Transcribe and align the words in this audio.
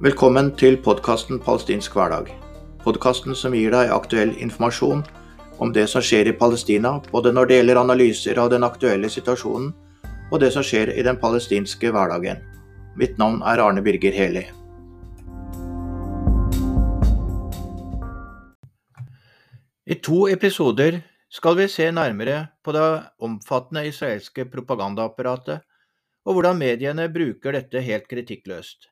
Velkommen 0.00 0.46
til 0.56 0.78
podkasten 0.80 1.36
Palestinsk 1.44 1.92
hverdag. 1.92 2.30
Podkasten 2.80 3.34
som 3.36 3.52
gir 3.52 3.74
deg 3.74 3.90
aktuell 3.92 4.30
informasjon 4.40 5.02
om 5.60 5.72
det 5.76 5.82
som 5.92 6.00
skjer 6.00 6.30
i 6.30 6.32
Palestina, 6.32 6.94
både 7.12 7.34
når 7.36 7.48
det 7.50 7.58
gjelder 7.58 7.80
analyser 7.82 8.38
av 8.40 8.48
den 8.48 8.64
aktuelle 8.64 9.10
situasjonen 9.12 9.66
og 10.32 10.40
det 10.40 10.48
som 10.54 10.64
skjer 10.64 10.94
i 10.94 11.02
den 11.04 11.18
palestinske 11.20 11.90
hverdagen. 11.92 12.40
Mitt 12.96 13.20
navn 13.20 13.42
er 13.44 13.60
Arne 13.60 13.82
Birger 13.84 14.16
Heli. 14.16 14.46
I 19.84 19.98
to 20.00 20.22
episoder 20.32 21.02
skal 21.28 21.58
vi 21.60 21.66
se 21.68 21.90
nærmere 21.92 22.46
på 22.64 22.72
det 22.72 22.86
omfattende 23.20 23.84
israelske 23.92 24.48
propagandaapparatet, 24.48 25.60
og 26.24 26.38
hvordan 26.38 26.56
mediene 26.56 27.10
bruker 27.12 27.52
dette 27.52 27.84
helt 27.84 28.08
kritikkløst. 28.08 28.89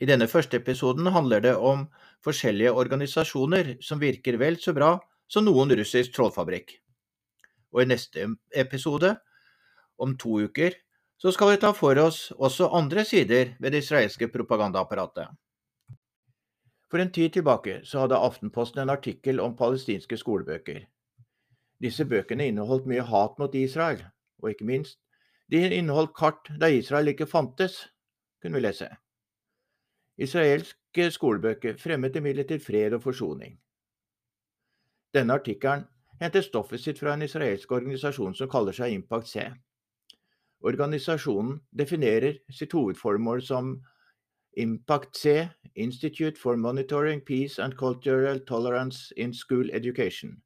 I 0.00 0.08
denne 0.08 0.28
første 0.28 0.56
episoden 0.56 1.06
handler 1.12 1.42
det 1.44 1.56
om 1.56 1.84
forskjellige 2.24 2.72
organisasjoner 2.72 3.74
som 3.84 4.00
virker 4.00 4.38
vel 4.40 4.56
så 4.60 4.72
bra 4.76 4.94
som 5.28 5.44
noen 5.44 5.74
russisk 5.76 6.14
trollfabrikk. 6.16 6.78
Og 7.72 7.84
i 7.84 7.88
neste 7.88 8.26
episode, 8.56 9.14
om 9.98 10.16
to 10.18 10.40
uker, 10.48 10.74
så 11.20 11.32
skal 11.32 11.52
vi 11.52 11.60
ta 11.62 11.70
for 11.76 11.98
oss 12.02 12.32
også 12.34 12.70
andre 12.74 13.04
sider 13.06 13.54
ved 13.60 13.72
det 13.72 13.84
israelske 13.84 14.28
propagandaapparatet. 14.32 15.28
For 16.90 17.00
en 17.00 17.12
tid 17.12 17.32
tilbake 17.36 17.78
så 17.88 18.02
hadde 18.02 18.18
Aftenposten 18.20 18.82
en 18.82 18.92
artikkel 18.92 19.40
om 19.40 19.54
palestinske 19.56 20.18
skolebøker. 20.20 20.82
Disse 21.80 22.04
bøkene 22.04 22.50
inneholdt 22.50 22.88
mye 22.90 23.04
hat 23.06 23.38
mot 23.40 23.54
Israel, 23.54 24.02
og 24.42 24.50
ikke 24.50 24.66
minst, 24.68 24.98
de 25.50 25.62
inneholdt 25.62 26.12
kart 26.16 26.50
der 26.60 26.74
Israel 26.74 27.08
ikke 27.08 27.26
fantes, 27.26 27.78
kunne 28.42 28.58
vi 28.58 28.66
lese. 28.66 28.90
Israelske 30.18 31.10
skolebøker 31.10 31.76
fremmet 31.80 32.16
imidlertid 32.16 32.60
fred 32.60 32.92
og 32.92 33.02
forsoning. 33.02 33.56
Denne 35.14 35.32
artikkelen 35.32 35.86
henter 36.20 36.44
stoffet 36.44 36.80
sitt 36.80 37.00
fra 37.00 37.14
en 37.14 37.22
israelsk 37.22 37.72
organisasjon 37.72 38.34
som 38.34 38.48
kaller 38.48 38.76
seg 38.76 38.92
Impact 38.92 39.28
C. 39.28 39.46
Organisasjonen 40.62 41.58
definerer 41.78 42.38
sitt 42.50 42.72
hovedformål 42.72 43.42
som 43.42 43.74
Impact 44.56 45.16
C, 45.16 45.48
Institute 45.74 46.38
for 46.38 46.56
Monitoring 46.56 47.24
Peace 47.24 47.58
and 47.58 47.76
Cultural 47.76 48.40
Tolerance 48.46 49.12
in 49.16 49.32
School 49.34 49.70
Education. 49.72 50.42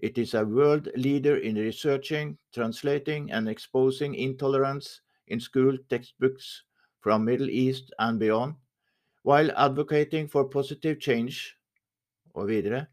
It 0.00 0.18
is 0.18 0.34
a 0.34 0.44
world 0.44 0.88
leader 0.96 1.36
in 1.36 1.56
researching, 1.56 2.38
translating, 2.54 3.30
and 3.30 3.48
exposing 3.48 4.14
intolerance 4.14 5.00
in 5.28 5.38
school 5.40 5.78
textbooks 5.90 6.64
from 7.00 7.24
Middle 7.24 7.50
East 7.50 7.92
and 7.98 8.18
beyond, 8.18 8.54
while 9.22 9.50
advocating 9.56 10.28
for 10.28 10.48
positive 10.48 11.00
change. 11.00 11.56
Og 12.34 12.48
videre, 12.48 12.86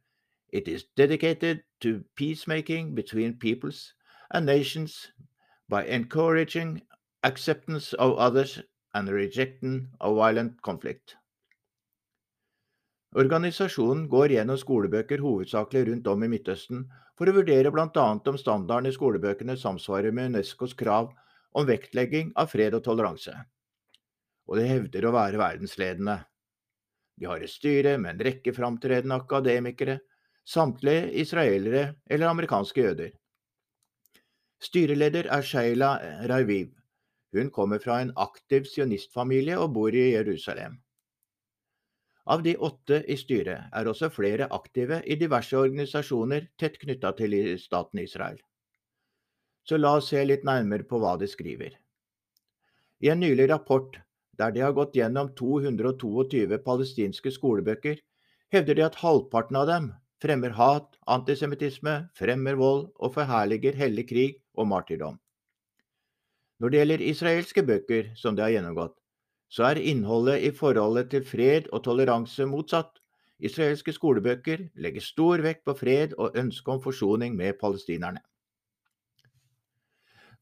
it 0.50 0.68
is 0.68 0.86
dedicated 0.98 1.64
to 1.82 2.04
peacemaking 2.16 2.96
between 2.96 3.40
peoples 3.40 3.94
and 4.32 4.46
nations 4.46 5.12
by 5.70 5.86
encouraging 5.86 6.82
acceptance 7.24 7.94
of 7.94 8.18
others 8.18 8.62
and 8.94 9.10
rejecting 9.10 9.88
of 10.02 10.16
violent 10.16 10.62
conflict. 10.62 11.16
Organisasjonen 13.18 14.06
går 14.10 14.36
gjennom 14.36 14.58
skolebøker 14.62 15.22
hovedsakelig 15.24 15.88
rundt 15.88 16.08
om 16.12 16.24
i 16.24 16.28
Midtøsten 16.30 16.84
for 17.18 17.30
å 17.30 17.34
vurdere 17.34 17.72
bl.a. 17.74 18.04
om 18.14 18.38
standarden 18.38 18.90
i 18.90 18.94
skolebøkene 18.94 19.56
samsvarer 19.58 20.14
med 20.14 20.30
Unescos 20.30 20.76
krav 20.78 21.10
om 21.58 21.66
vektlegging 21.66 22.30
av 22.38 22.52
fred 22.54 22.78
og 22.78 22.84
toleranse. 22.86 23.34
Og 24.50 24.58
de 24.58 24.66
hevder 24.66 25.06
å 25.06 25.14
være 25.14 25.40
verdensledende. 25.40 26.18
De 27.20 27.28
har 27.30 27.44
et 27.44 27.52
styre 27.52 27.98
med 28.02 28.16
en 28.16 28.26
rekke 28.30 28.54
framtredende 28.56 29.20
akademikere, 29.22 30.00
samtlige 30.48 31.12
israelere 31.22 31.84
eller 32.10 32.32
amerikanske 32.32 32.82
jøder. 32.82 33.12
Styreleder 34.60 35.30
er 35.32 35.46
Sheila 35.46 35.94
Raviv. 36.28 36.74
Hun 37.36 37.52
kommer 37.54 37.80
fra 37.80 38.00
en 38.02 38.12
aktiv 38.18 38.66
sionistfamilie 38.66 39.60
og 39.62 39.76
bor 39.76 39.94
i 39.94 40.10
Jerusalem. 40.16 40.80
Av 42.30 42.42
de 42.44 42.56
åtte 42.58 43.04
i 43.10 43.16
styret 43.18 43.70
er 43.74 43.88
også 43.90 44.10
flere 44.14 44.50
aktive 44.54 45.00
i 45.06 45.18
diverse 45.18 45.58
organisasjoner 45.58 46.50
tett 46.62 46.78
knytta 46.82 47.14
til 47.18 47.38
staten 47.62 48.02
Israel. 48.02 48.38
Så 49.66 49.78
la 49.78 49.96
oss 49.98 50.10
se 50.12 50.22
litt 50.26 50.46
nærmere 50.46 50.86
på 50.90 51.00
hva 51.02 51.16
de 51.22 51.30
skriver. 51.30 51.74
I 53.00 53.14
en 53.14 53.22
nylig 53.22 53.48
rapport 53.50 53.98
der 54.40 54.54
de 54.56 54.64
har 54.64 54.76
gått 54.78 54.96
gjennom 54.96 55.34
222 55.36 56.60
palestinske 56.66 57.32
skolebøker, 57.36 58.00
hevder 58.54 58.78
de 58.78 58.86
at 58.88 59.02
halvparten 59.04 59.60
av 59.60 59.68
dem 59.70 59.90
fremmer 60.24 60.54
hat, 60.58 60.98
antisemittisme, 61.08 62.10
fremmer 62.18 62.58
vold 62.60 62.90
og 63.00 63.14
forherliger 63.16 63.76
hellig 63.80 64.08
krig 64.10 64.40
og 64.56 64.68
martyrdom. 64.72 65.20
Når 66.60 66.72
det 66.72 66.80
gjelder 66.82 67.04
israelske 67.08 67.64
bøker 67.64 68.10
som 68.20 68.36
de 68.36 68.44
har 68.44 68.52
gjennomgått, 68.52 68.98
så 69.50 69.70
er 69.72 69.80
innholdet 69.82 70.44
i 70.44 70.52
forholdet 70.54 71.10
til 71.14 71.24
fred 71.26 71.70
og 71.74 71.86
toleranse 71.88 72.46
motsatt. 72.46 73.00
Israelske 73.40 73.94
skolebøker 73.96 74.68
legger 74.76 75.02
stor 75.02 75.42
vekt 75.42 75.64
på 75.66 75.74
fred 75.80 76.14
og 76.20 76.36
ønske 76.38 76.74
om 76.74 76.82
forsoning 76.84 77.38
med 77.40 77.56
palestinerne. 77.62 78.20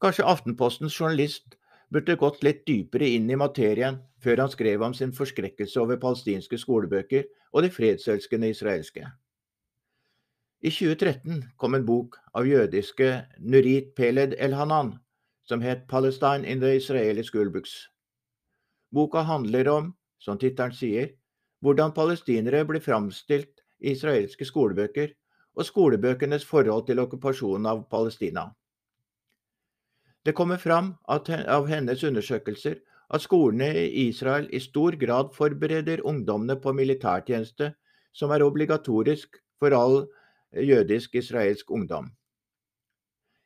Kanskje 0.02 0.26
Aftenpostens 0.26 0.98
journalist 0.98 1.54
burde 1.92 2.16
gått 2.20 2.42
litt 2.44 2.66
dypere 2.68 3.08
inn 3.16 3.30
i 3.30 3.38
materien 3.38 4.02
før 4.22 4.44
han 4.44 4.52
skrev 4.52 4.82
om 4.84 4.94
sin 4.94 5.14
forskrekkelse 5.16 5.80
over 5.80 6.00
palestinske 6.02 6.58
skolebøker 6.60 7.26
og 7.52 7.64
de 7.64 7.72
fredselskende 7.72 8.50
israelske. 8.52 9.06
I 10.58 10.70
2013 10.74 11.44
kom 11.56 11.76
en 11.78 11.86
bok 11.86 12.18
av 12.34 12.48
jødiske 12.48 13.12
Nurit 13.38 13.94
Peled 13.96 14.34
El-Hanan 14.38 14.96
som 15.48 15.62
het 15.62 15.86
Palestine 15.88 16.44
in 16.44 16.60
the 16.60 16.74
Israeli 16.76 17.22
Schoolbooks. 17.22 17.88
Boka 18.92 19.22
handler 19.22 19.68
om, 19.68 19.94
som 20.18 20.38
tittelen 20.38 20.74
sier, 20.74 21.14
hvordan 21.60 21.94
palestinere 21.94 22.64
blir 22.68 22.84
framstilt 22.84 23.62
i 23.80 23.94
israelske 23.94 24.44
skolebøker, 24.44 25.14
og 25.58 25.66
skolebøkenes 25.66 26.44
forhold 26.46 26.86
til 26.86 27.00
okkupasjonen 27.02 27.66
av 27.66 27.86
Palestina. 27.90 28.44
Det 30.24 30.34
kommer 30.34 30.56
fram 30.56 30.94
av 31.08 31.66
hennes 31.68 32.04
undersøkelser 32.04 32.80
at 33.14 33.24
skolene 33.24 33.70
i 33.72 34.08
Israel 34.08 34.48
i 34.52 34.60
stor 34.60 34.96
grad 35.00 35.32
forbereder 35.36 36.02
ungdommene 36.04 36.58
på 36.60 36.72
militærtjeneste, 36.76 37.72
som 38.12 38.30
er 38.34 38.44
obligatorisk 38.44 39.38
for 39.58 39.74
all 39.76 40.02
jødisk-israelsk 40.52 41.70
ungdom. 41.70 42.10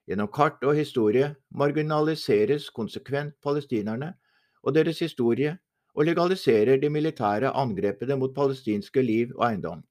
Gjennom 0.08 0.30
kart 0.34 0.64
og 0.66 0.74
historie 0.74 1.34
marginaliseres 1.54 2.70
konsekvent 2.74 3.36
palestinerne 3.42 4.14
og 4.62 4.74
deres 4.74 4.98
historie, 4.98 5.58
og 5.94 6.06
legaliserer 6.08 6.80
de 6.80 6.88
militære 6.88 7.50
angrepene 7.52 8.16
mot 8.16 8.34
palestinske 8.34 9.02
liv 9.02 9.34
og 9.36 9.44
eiendom. 9.50 9.82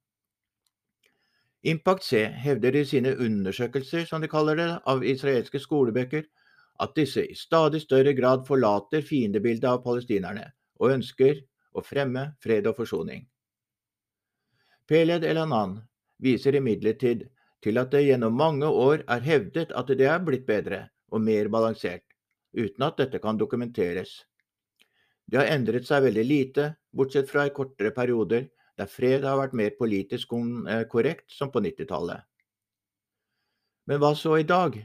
Impact 1.64 2.04
C 2.04 2.24
hevder 2.42 2.76
i 2.76 2.86
sine 2.90 3.12
undersøkelser, 3.18 4.06
som 4.10 4.22
de 4.22 4.28
kaller 4.28 4.58
det, 4.58 4.70
av 4.86 5.04
israelske 5.06 5.60
skolebøker, 5.62 6.24
at 6.82 6.96
disse 6.98 7.24
i 7.24 7.38
stadig 7.38 7.84
større 7.84 8.14
grad 8.18 8.46
forlater 8.48 9.04
fiendebildet 9.06 9.70
av 9.70 9.84
palestinerne 9.86 10.48
og 10.82 10.96
ønsker 10.96 11.44
å 11.78 11.84
fremme 11.86 12.32
fred 12.44 12.68
og 12.68 12.80
forsoning. 12.80 13.28
Peled 14.90 15.24
Elanan 15.24 15.78
viser 16.22 16.58
imidlertid 16.58 17.28
til 17.62 17.78
at 17.78 17.92
det 17.94 18.04
gjennom 18.08 18.34
mange 18.36 18.68
år 18.68 19.06
er 19.08 19.22
hevdet 19.26 19.72
at 19.78 19.94
det 19.94 20.10
er 20.10 20.24
blitt 20.26 20.48
bedre 20.48 20.88
og 21.14 21.22
mer 21.22 21.48
balansert, 21.54 22.04
uten 22.58 22.88
at 22.88 22.98
dette 22.98 23.22
kan 23.22 23.38
dokumenteres. 23.38 24.24
Det 25.30 25.40
har 25.40 25.52
endret 25.54 25.88
seg 25.88 26.04
veldig 26.08 26.26
lite, 26.28 26.66
bortsett 26.92 27.30
fra 27.30 27.46
i 27.48 27.54
kortere 27.56 27.94
perioder 27.96 28.50
der 28.80 28.90
fred 28.90 29.26
har 29.28 29.38
vært 29.38 29.56
mer 29.58 29.76
politisk 29.78 30.34
eh, 30.34 30.84
korrekt, 30.90 31.30
som 31.32 31.52
på 31.52 31.62
90-tallet. 31.62 32.24
Men 33.88 34.00
hva 34.02 34.14
så 34.18 34.38
i 34.40 34.48
dag? 34.48 34.78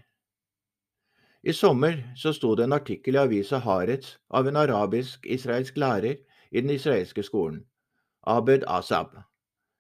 I 1.46 1.52
sommer 1.52 2.12
så 2.16 2.32
sto 2.34 2.56
det 2.58 2.64
en 2.66 2.74
artikkel 2.74 3.14
i 3.14 3.18
avisa 3.22 3.60
Haaretz 3.62 4.16
av 4.34 4.48
en 4.50 4.56
arabisk-israelsk 4.58 5.76
lærer 5.78 6.16
i 6.50 6.58
den 6.58 6.72
israelske 6.74 7.22
skolen, 7.22 7.60
Abed 8.26 8.64
Asab. 8.66 9.12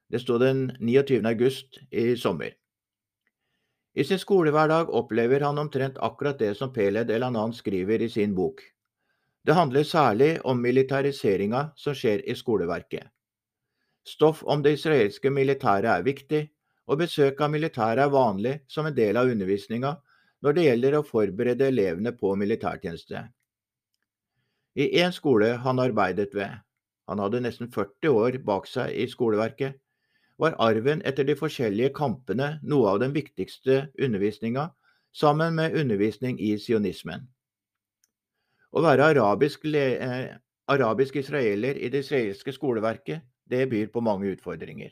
Det 0.06 0.20
sto 0.22 0.38
den 0.38 0.68
29. 0.78 1.26
august 1.26 1.80
i 1.90 2.14
sommer. 2.14 2.54
I 3.98 4.04
sin 4.04 4.22
skolehverdag 4.22 4.94
opplever 4.94 5.42
han 5.42 5.58
omtrent 5.58 5.98
akkurat 5.98 6.38
det 6.38 6.54
som 6.54 6.70
Peled 6.72 7.10
Elanan 7.10 7.52
skriver 7.52 8.02
i 8.02 8.08
sin 8.14 8.38
bok. 8.38 8.62
Det 9.42 9.58
handler 9.58 9.82
særlig 9.82 10.32
om 10.46 10.62
militariseringa 10.62 11.72
som 11.74 11.98
skjer 11.98 12.22
i 12.30 12.38
skoleverket. 12.38 13.10
Stoff 14.06 14.46
om 14.46 14.62
det 14.62 14.78
israelske 14.78 15.34
militæret 15.34 15.90
er 15.98 16.06
viktig, 16.06 16.46
og 16.86 17.02
besøk 17.02 17.40
av 17.42 17.50
militæret 17.50 18.06
er 18.06 18.14
vanlig 18.14 18.60
som 18.70 18.86
en 18.86 18.94
del 18.94 19.16
av 19.18 19.26
undervisninga 19.34 19.96
når 20.44 20.56
det 20.56 20.66
gjelder 20.66 20.98
å 20.98 21.06
forberede 21.06 21.68
elevene 21.70 22.12
på 22.16 22.34
militærtjeneste. 22.38 23.24
I 24.76 24.90
én 25.00 25.14
skole 25.16 25.54
han 25.64 25.80
arbeidet 25.80 26.34
ved, 26.36 26.58
han 27.08 27.22
hadde 27.22 27.40
nesten 27.44 27.70
40 27.72 28.12
år 28.12 28.38
bak 28.44 28.66
seg 28.68 28.92
i 28.92 29.06
skoleverket, 29.08 29.78
var 30.36 30.56
arven 30.60 31.00
etter 31.08 31.24
de 31.24 31.36
forskjellige 31.38 31.94
kampene 31.96 32.56
noe 32.62 32.90
av 32.92 33.00
den 33.00 33.14
viktigste 33.14 33.86
undervisninga, 33.96 34.68
sammen 35.16 35.56
med 35.56 35.76
undervisning 35.80 36.36
i 36.42 36.58
sionismen. 36.60 37.24
Å 38.76 38.82
være 38.84 39.14
arabisk, 39.14 39.64
eh, 39.64 40.36
arabisk 40.68 41.16
israeler 41.16 41.78
i 41.80 41.88
det 41.88 42.04
israelske 42.04 42.52
skoleverket, 42.52 43.22
det 43.48 43.68
byr 43.70 43.88
på 43.88 44.02
mange 44.02 44.28
utfordringer. 44.34 44.90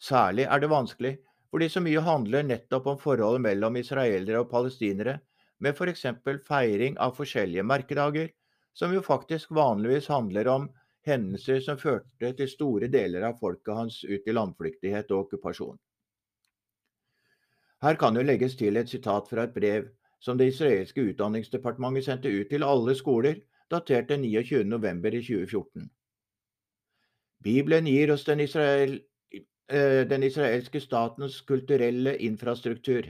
Særlig 0.00 0.46
er 0.48 0.60
det 0.60 0.70
vanskelig 0.70 1.18
fordi 1.50 1.68
så 1.68 1.82
mye 1.82 2.02
handler 2.06 2.46
nettopp 2.46 2.86
om 2.92 2.98
forholdet 2.98 3.42
mellom 3.46 3.76
israelere 3.80 4.42
og 4.44 4.50
palestinere, 4.50 5.18
med 5.60 5.76
f.eks. 5.76 6.06
feiring 6.46 6.96
av 6.98 7.16
forskjellige 7.18 7.66
merkedager, 7.66 8.30
som 8.72 8.94
jo 8.94 9.02
faktisk 9.02 9.50
vanligvis 9.50 10.08
handler 10.08 10.48
om 10.48 10.68
hendelser 11.06 11.60
som 11.64 11.78
førte 11.78 12.32
til 12.36 12.48
store 12.48 12.88
deler 12.88 13.26
av 13.28 13.38
folket 13.40 13.74
hans 13.74 14.00
ut 14.04 14.26
i 14.26 14.34
landflyktighet 14.36 15.10
og 15.10 15.26
okkupasjon. 15.26 15.78
Her 17.80 17.96
kan 17.96 18.16
jo 18.16 18.24
legges 18.24 18.56
til 18.60 18.76
et 18.76 18.92
sitat 18.92 19.28
fra 19.28 19.46
et 19.48 19.54
brev 19.54 19.88
som 20.20 20.36
det 20.36 20.50
israelske 20.52 21.00
utdanningsdepartementet 21.12 22.04
sendte 22.04 22.32
ut 22.32 22.50
til 22.50 22.64
alle 22.64 22.94
skoler, 22.96 23.40
datert 23.72 24.10
den 24.10 24.26
29.11.2014. 24.28 25.88
Bibelen 27.40 27.86
gir 27.88 28.12
oss 28.12 28.26
den, 28.28 28.42
Israel, 28.44 28.98
den 29.70 30.24
israelske 30.26 30.80
statens 30.82 31.40
kulturelle 31.46 32.16
infrastruktur. 32.26 33.06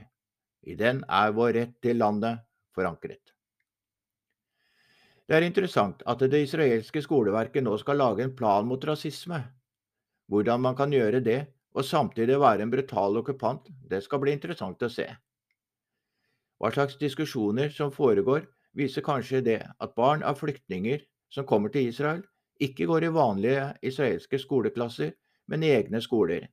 I 0.69 0.75
den 0.77 1.01
er 1.09 1.33
vår 1.33 1.55
rett 1.57 1.77
til 1.81 1.97
landet 1.97 2.43
forankret. 2.77 3.33
Det 5.31 5.39
er 5.39 5.47
interessant 5.47 6.03
at 6.11 6.23
det 6.27 6.43
israelske 6.43 7.01
skoleverket 7.05 7.63
nå 7.63 7.77
skal 7.79 8.01
lage 8.03 8.25
en 8.27 8.35
plan 8.37 8.67
mot 8.67 8.85
rasisme. 8.85 9.39
Hvordan 10.27 10.61
man 10.65 10.77
kan 10.77 10.91
gjøre 10.91 11.21
det 11.23 11.41
og 11.79 11.87
samtidig 11.87 12.41
være 12.43 12.65
en 12.67 12.73
brutal 12.73 13.21
okkupant, 13.21 13.69
det 13.87 14.03
skal 14.03 14.21
bli 14.25 14.35
interessant 14.35 14.83
å 14.83 14.91
se. 14.91 15.07
Hva 16.59 16.73
slags 16.75 16.99
diskusjoner 16.99 17.71
som 17.71 17.93
foregår, 17.95 18.43
viser 18.75 19.07
kanskje 19.07 19.41
det 19.47 19.61
at 19.63 19.95
barn 19.95 20.27
av 20.27 20.37
flyktninger 20.43 21.07
som 21.31 21.47
kommer 21.47 21.71
til 21.71 21.89
Israel, 21.89 22.25
ikke 22.61 22.91
går 22.91 23.07
i 23.07 23.15
vanlige 23.15 23.65
israelske 23.87 24.39
skoleklasser, 24.39 25.15
men 25.51 25.67
egne 25.67 26.01
skoler. 26.03 26.47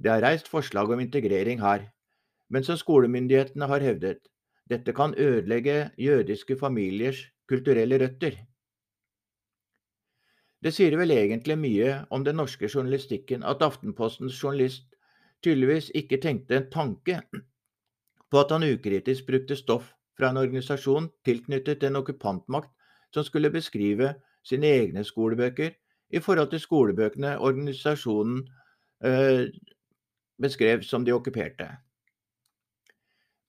Det 0.00 0.10
er 0.10 0.24
reist 0.24 0.48
forslag 0.48 0.90
om 0.90 1.00
integrering 1.02 1.60
her, 1.60 1.84
men 2.48 2.64
som 2.64 2.78
skolemyndighetene 2.80 3.68
har 3.68 3.84
hevdet, 3.84 4.22
dette 4.70 4.94
kan 4.96 5.14
ødelegge 5.18 5.90
jødiske 5.98 6.56
familiers 6.56 7.20
kulturelle 7.50 7.98
røtter. 8.00 8.38
Det 10.60 10.72
sier 10.76 10.96
vel 11.00 11.12
egentlig 11.14 11.56
mye 11.58 11.92
om 12.12 12.24
den 12.24 12.36
norske 12.36 12.68
journalistikken 12.68 13.42
at 13.42 13.62
Aftenpostens 13.64 14.36
journalist 14.42 14.90
tydeligvis 15.44 15.88
ikke 15.96 16.20
tenkte 16.20 16.58
en 16.58 16.68
tanke 16.72 17.20
på 18.30 18.40
at 18.40 18.52
han 18.52 18.66
ukritisk 18.68 19.26
brukte 19.26 19.56
stoff 19.56 19.88
fra 20.18 20.30
en 20.30 20.40
organisasjon 20.42 21.08
tilknyttet 21.24 21.82
en 21.88 21.96
okkupantmakt 22.02 22.70
som 23.14 23.24
skulle 23.24 23.50
beskrive 23.50 24.12
sine 24.46 24.68
egne 24.68 25.04
skolebøker 25.04 25.72
i 26.10 26.20
forhold 26.20 26.50
til 26.50 26.60
skolebøkene 26.60 27.38
organisasjonen 27.38 28.42
øh, 29.04 29.46
beskrev 30.42 30.82
som 30.82 31.04
de 31.04 31.12
okkuperte. 31.12 31.68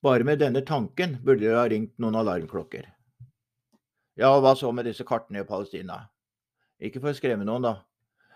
Bare 0.02 0.24
med 0.24 0.40
denne 0.42 0.64
tanken 0.66 1.18
burde 1.24 1.44
det 1.44 1.54
ha 1.54 1.66
ringt 1.70 1.98
noen 2.02 2.18
alarmklokker. 2.18 2.88
Ja, 4.18 4.32
hva 4.40 4.54
så 4.58 4.72
med 4.74 4.84
disse 4.84 5.06
kartene 5.08 5.40
i 5.42 5.48
Palestina? 5.48 6.02
Ikke 6.82 7.00
for 7.00 7.12
å 7.12 7.16
skremme 7.16 7.46
noen, 7.46 7.64
da. 7.64 7.76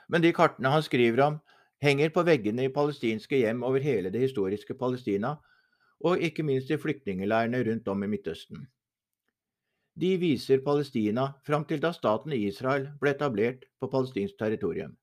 Men 0.09 0.23
de 0.23 0.33
kartene 0.33 0.71
han 0.71 0.85
skriver 0.87 1.25
om, 1.25 1.41
henger 1.83 2.13
på 2.15 2.23
veggene 2.25 2.69
i 2.69 2.73
palestinske 2.73 3.43
hjem 3.43 3.65
over 3.67 3.83
hele 3.83 4.13
det 4.15 4.23
historiske 4.23 4.79
Palestina, 4.79 5.35
og 6.05 6.23
ikke 6.23 6.45
minst 6.47 6.71
i 6.71 6.79
flyktningleirene 6.81 7.63
rundt 7.67 7.89
om 7.89 8.05
i 8.05 8.09
Midtøsten. 8.11 8.67
De 9.97 10.17
viser 10.21 10.61
Palestina 10.65 11.31
fram 11.47 11.65
til 11.65 11.81
da 11.81 11.93
staten 11.97 12.33
Israel 12.37 12.91
ble 13.01 13.15
etablert 13.17 13.65
på 13.81 13.89
palestinsk 13.89 14.37
territorium. 14.39 14.97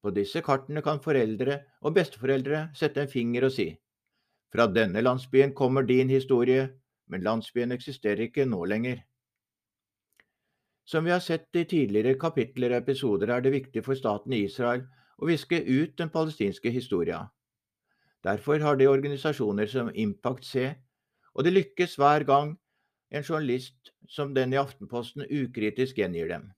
På 0.00 0.12
disse 0.14 0.40
kartene 0.40 0.82
kan 0.82 1.02
foreldre 1.04 1.60
og 1.82 1.96
besteforeldre 1.98 2.68
sette 2.74 3.02
en 3.02 3.12
finger 3.12 3.48
og 3.48 3.52
si 3.52 3.74
fra 4.56 4.66
denne 4.72 5.02
landsbyen 5.02 5.52
kommer 5.54 5.82
din 5.82 6.08
historie, 6.08 6.68
men 7.12 7.20
landsbyen 7.22 7.74
eksisterer 7.74 8.26
ikke 8.28 8.46
nå 8.48 8.64
lenger. 8.64 9.02
Som 10.86 11.04
vi 11.04 11.10
har 11.10 11.20
sett 11.20 11.56
i 11.58 11.66
tidligere 11.68 12.14
kapitler 12.18 12.72
og 12.72 12.84
episoder, 12.84 13.34
er 13.34 13.42
det 13.42 13.52
viktig 13.52 13.82
for 13.84 13.98
staten 13.98 14.32
Israel 14.32 14.86
å 15.18 15.28
viske 15.28 15.58
ut 15.60 15.96
den 15.98 16.12
palestinske 16.14 16.70
historia. 16.70 17.24
Derfor 18.24 18.62
har 18.62 18.78
de 18.78 18.88
organisasjoner 18.88 19.68
som 19.70 19.90
Impact 19.92 20.46
C, 20.46 20.70
og 21.34 21.44
det 21.44 21.52
lykkes 21.52 21.98
hver 22.00 22.24
gang 22.24 22.54
en 23.10 23.22
journalist 23.22 23.92
som 24.08 24.34
den 24.34 24.52
i 24.54 24.60
Aftenposten 24.60 25.26
ukritisk 25.30 25.98
gjengir 26.00 26.28
dem. 26.30 26.50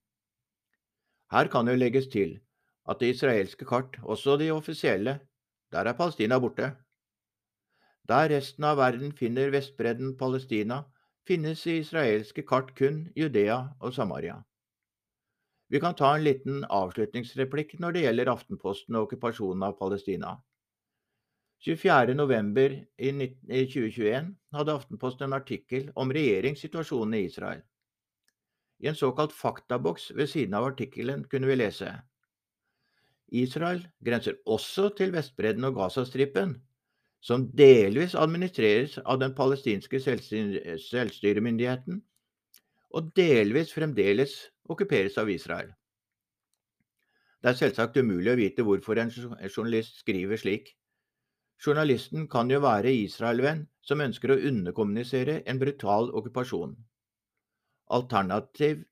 Her 1.32 1.48
kan 1.52 1.68
jo 1.68 1.76
legges 1.76 2.08
til 2.08 2.38
at 2.88 3.00
det 3.00 3.14
israelske 3.14 3.66
kart, 3.68 3.98
også 4.02 4.38
de 4.40 4.50
offisielle, 4.50 5.18
der 5.72 5.84
er 5.84 5.96
Palestina 5.96 6.38
borte. 6.40 6.72
Der 8.08 8.30
resten 8.32 8.64
av 8.64 8.78
verden 8.80 9.12
finner 9.12 9.50
Vestbredden 9.52 10.16
Palestina, 10.16 10.82
finnes 11.28 11.66
i 11.66 11.82
israelske 11.82 12.42
kart 12.48 12.72
kun 12.74 13.02
Judea 13.16 13.58
og 13.80 13.92
Samaria. 13.92 14.38
Vi 15.68 15.80
kan 15.80 15.94
ta 15.94 16.14
en 16.16 16.24
liten 16.24 16.62
avslutningsreplikk 16.64 17.74
når 17.82 17.92
det 17.92 18.04
gjelder 18.06 18.30
Aftenposten 18.32 18.96
og 18.96 19.10
okkupasjonen 19.10 19.66
av 19.68 19.76
Palestina. 19.76 20.38
24.11. 21.66 22.86
i 22.98 23.10
2021 23.66 24.28
hadde 24.54 24.74
Aftenposten 24.78 25.26
en 25.26 25.38
artikkel 25.40 25.88
om 25.98 26.12
regjeringssituasjonen 26.14 27.18
i 27.18 27.24
Israel. 27.26 27.64
I 28.78 28.86
en 28.86 28.94
såkalt 28.94 29.32
faktaboks 29.34 30.12
ved 30.14 30.30
siden 30.30 30.54
av 30.54 30.68
artikkelen 30.70 31.24
kunne 31.26 31.50
vi 31.50 31.56
lese 31.58 31.96
Israel 33.34 33.82
grenser 34.00 34.38
også 34.46 34.88
til 34.96 35.12
Vestbredden 35.12 35.66
og 35.68 35.74
Gazastripen, 35.76 36.54
som 37.20 37.48
delvis 37.58 38.14
administreres 38.14 38.98
av 39.04 39.18
den 39.20 39.34
palestinske 39.34 40.00
selvstyremyndigheten, 40.00 41.98
og 42.94 43.10
delvis 43.18 43.74
fremdeles 43.74 44.38
okkuperes 44.70 45.18
av 45.20 45.28
Israel. 45.30 45.74
Det 47.42 47.50
er 47.50 47.58
selvsagt 47.58 47.98
umulig 47.98 48.32
å 48.32 48.38
vite 48.38 48.64
hvorfor 48.66 48.98
en 48.98 49.12
journalist 49.12 50.00
skriver 50.00 50.40
slik. 50.40 50.77
Journalisten 51.64 52.28
kan 52.30 52.50
jo 52.50 52.60
være 52.62 52.92
Israel-venn 52.94 53.64
som 53.82 54.04
ønsker 54.04 54.32
å 54.34 54.38
underkommunisere 54.50 55.40
en 55.46 55.58
brutal 55.58 56.12
okkupasjon. 56.14 56.76
Alternativ 57.98 58.84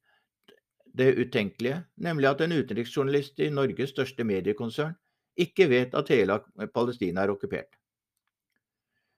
det 0.96 1.12
utenkelige, 1.20 1.82
nemlig 2.00 2.30
at 2.30 2.40
en 2.40 2.56
utenriksjournalist 2.56 3.42
i 3.44 3.50
Norges 3.52 3.92
største 3.92 4.24
mediekonsern 4.24 4.96
ikke 5.36 5.68
vet 5.68 5.94
at 5.94 6.08
hele 6.08 6.40
Palestina 6.72 7.26
er 7.26 7.34
okkupert 7.34 7.76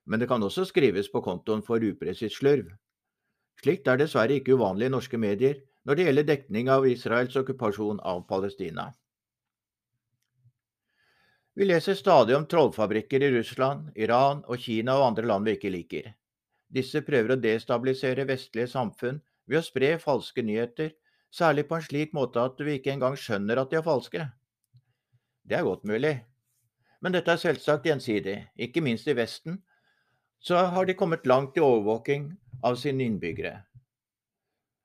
men 0.08 0.20
det 0.20 0.28
kan 0.28 0.42
også 0.42 0.64
skrives 0.64 1.10
på 1.12 1.20
kontoen 1.24 1.62
for 1.64 1.84
upresis 1.84 2.38
slørv. 2.40 2.70
Slikt 3.60 3.88
er 3.90 4.00
dessverre 4.00 4.38
ikke 4.38 4.56
uvanlig 4.56 4.88
i 4.88 4.94
norske 4.94 5.20
medier 5.20 5.58
når 5.84 5.98
det 5.98 6.06
gjelder 6.06 6.28
dekning 6.30 6.70
av 6.72 6.86
Israels 6.88 7.36
okkupasjon 7.36 8.00
av 8.00 8.22
Palestina. 8.30 8.88
Vi 11.58 11.66
leser 11.66 11.94
stadig 11.94 12.36
om 12.36 12.44
trollfabrikker 12.46 13.22
i 13.22 13.30
Russland, 13.34 13.88
Iran 13.98 14.44
og 14.46 14.60
Kina 14.62 14.94
og 14.94 15.08
andre 15.08 15.24
land 15.26 15.48
vi 15.48 15.56
ikke 15.56 15.72
liker. 15.74 16.04
Disse 16.70 17.00
prøver 17.02 17.34
å 17.34 17.36
destabilisere 17.42 18.28
vestlige 18.28 18.70
samfunn 18.70 19.18
ved 19.50 19.58
å 19.58 19.62
spre 19.66 19.88
falske 19.98 20.44
nyheter, 20.46 20.92
særlig 21.34 21.64
på 21.66 21.74
en 21.74 21.82
slik 21.82 22.14
måte 22.14 22.44
at 22.46 22.62
vi 22.62 22.76
ikke 22.78 22.94
engang 22.94 23.18
skjønner 23.18 23.58
at 23.58 23.74
de 23.74 23.80
er 23.80 23.84
falske. 23.88 24.28
Det 25.42 25.58
er 25.58 25.66
godt 25.66 25.82
mulig. 25.90 26.14
Men 27.02 27.18
dette 27.18 27.34
er 27.34 27.42
selvsagt 27.42 27.90
gjensidig, 27.90 28.38
ikke 28.54 28.86
minst 28.86 29.10
i 29.10 29.18
Vesten, 29.18 29.58
så 30.38 30.62
har 30.70 30.86
de 30.86 30.94
kommet 30.94 31.26
langt 31.26 31.58
i 31.58 31.66
overvåking 31.66 32.30
av 32.62 32.78
sine 32.78 33.02
innbyggere. 33.02 33.56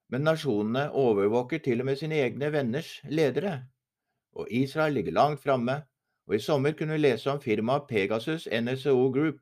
Men 0.10 0.25
nasjonene 0.25 0.89
overvåker 0.89 1.62
til 1.62 1.86
og 1.86 1.94
med 1.94 2.01
sine 2.01 2.18
egne 2.25 2.50
venners 2.50 2.96
ledere. 3.06 3.60
Og 4.34 4.50
Israel 4.50 4.98
ligger 4.98 5.22
langt 5.22 5.46
framme, 5.46 5.84
og 6.27 6.36
i 6.36 6.39
sommer 6.44 6.75
kunne 6.77 6.96
vi 6.96 7.03
lese 7.03 7.32
om 7.32 7.42
firmaet 7.42 7.88
Pegasus 7.89 8.48
NSO 8.48 9.10
Group, 9.12 9.39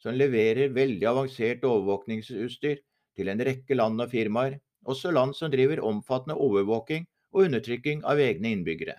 som 0.00 0.16
leverer 0.16 0.72
veldig 0.72 1.06
avansert 1.10 1.64
overvåkningsutstyr 1.66 2.78
til 3.16 3.28
en 3.28 3.42
rekke 3.44 3.76
land 3.76 4.00
og 4.00 4.10
firmaer, 4.12 4.58
også 4.86 5.10
land 5.12 5.34
som 5.36 5.50
driver 5.52 5.82
omfattende 5.84 6.38
overvåking 6.40 7.06
og 7.32 7.46
undertrykking 7.46 8.04
av 8.08 8.20
egne 8.22 8.54
innbyggere. 8.54 8.96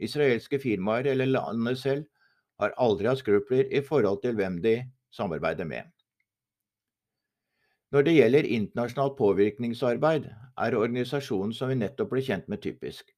Israelske 0.00 0.58
firmaer 0.60 1.06
eller 1.12 1.30
landet 1.30 1.78
selv 1.78 2.04
har 2.60 2.74
aldri 2.76 3.08
hatt 3.08 3.22
skrupler 3.22 3.70
i 3.72 3.80
forhold 3.84 4.20
til 4.24 4.36
hvem 4.36 4.60
de 4.64 4.76
samarbeider 5.16 5.64
med. 5.64 5.88
Når 7.90 8.06
det 8.06 8.14
gjelder 8.14 8.46
internasjonalt 8.46 9.16
påvirkningsarbeid, 9.18 10.28
er 10.58 10.76
organisasjonen 10.76 11.54
som 11.56 11.72
vi 11.72 11.80
nettopp 11.80 12.12
ble 12.12 12.22
kjent 12.22 12.46
med, 12.48 12.62
typisk. 12.62 13.08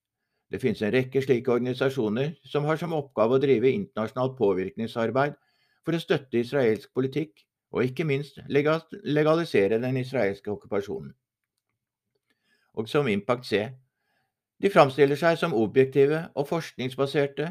Det 0.52 0.60
finnes 0.60 0.82
en 0.84 0.92
rekke 0.92 1.22
slike 1.24 1.48
organisasjoner 1.48 2.34
som 2.44 2.66
har 2.68 2.76
som 2.80 2.92
oppgave 2.92 3.38
å 3.38 3.40
drive 3.40 3.70
internasjonalt 3.72 4.34
påvirkningsarbeid 4.36 5.38
for 5.80 5.96
å 5.96 6.00
støtte 6.02 6.42
israelsk 6.42 6.92
politikk, 6.92 7.46
og 7.72 7.86
ikke 7.88 8.04
minst 8.04 8.36
legalisere 8.52 9.78
den 9.80 9.96
israelske 9.96 10.52
okkupasjonen. 10.52 11.14
Og 12.76 12.88
som 12.88 13.08
Impact 13.08 13.48
C. 13.48 13.62
De 14.60 14.68
framstiller 14.70 15.16
seg 15.16 15.40
som 15.40 15.56
objektive 15.56 16.26
og 16.36 16.50
forskningsbaserte, 16.52 17.48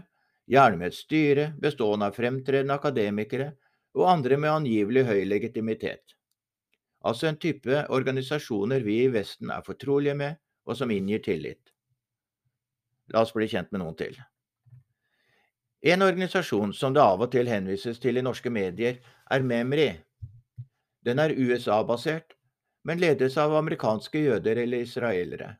gjerne 0.51 0.77
med 0.77 0.91
et 0.91 0.99
styre 0.99 1.49
bestående 1.61 2.11
av 2.11 2.15
fremtredende 2.15 2.77
akademikere 2.77 3.51
og 3.97 4.07
andre 4.13 4.37
med 4.37 4.53
angivelig 4.53 5.07
høy 5.09 5.25
legitimitet. 5.25 6.15
Altså 7.01 7.31
en 7.31 7.41
type 7.41 7.81
organisasjoner 7.89 8.85
vi 8.85 9.01
i 9.07 9.11
Vesten 9.11 9.49
er 9.49 9.65
fortrolige 9.65 10.15
med, 10.21 10.37
og 10.69 10.77
som 10.77 10.91
inngir 10.93 11.23
tillit. 11.25 11.73
La 13.13 13.23
oss 13.25 13.33
bli 13.35 13.47
kjent 13.51 13.71
med 13.71 13.83
noen 13.83 13.97
til. 13.99 14.17
En 15.81 16.05
organisasjon 16.05 16.73
som 16.77 16.93
det 16.93 17.01
av 17.01 17.23
og 17.25 17.31
til 17.33 17.49
henvises 17.49 17.99
til 17.99 18.19
i 18.19 18.25
norske 18.25 18.51
medier, 18.53 18.99
er 19.31 19.41
Memri. 19.41 19.89
Den 21.01 21.19
er 21.19 21.33
USA-basert, 21.33 22.35
men 22.85 23.01
ledes 23.01 23.37
av 23.41 23.55
amerikanske 23.57 24.21
jøder 24.21 24.61
eller 24.61 24.85
israelere. 24.85 25.55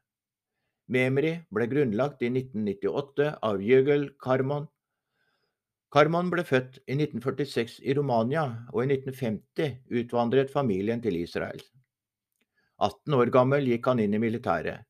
Memri 0.91 1.33
ble 1.53 1.67
grunnlagt 1.71 2.21
i 2.21 2.29
1998 2.29 3.31
av 3.47 3.61
Jøgel 3.63 4.11
Karmon 4.21 4.67
Karmon 5.91 6.29
ble 6.31 6.43
født 6.47 6.77
i 6.87 6.95
1946 6.95 7.81
i 7.83 7.93
Romania, 7.97 8.45
og 8.71 8.85
i 8.85 8.93
1950 8.93 9.97
utvandret 9.99 10.51
familien 10.53 11.01
til 11.03 11.17
Israel. 11.19 11.59
18 12.79 13.17
år 13.17 13.31
gammel 13.33 13.67
gikk 13.67 13.89
han 13.91 13.99
inn 13.99 14.15
i 14.15 14.21
militæret. 14.23 14.85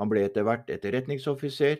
Han 0.00 0.08
ble 0.08 0.24
etter 0.24 0.46
hvert 0.48 0.70
etterretningsoffiser 0.72 1.76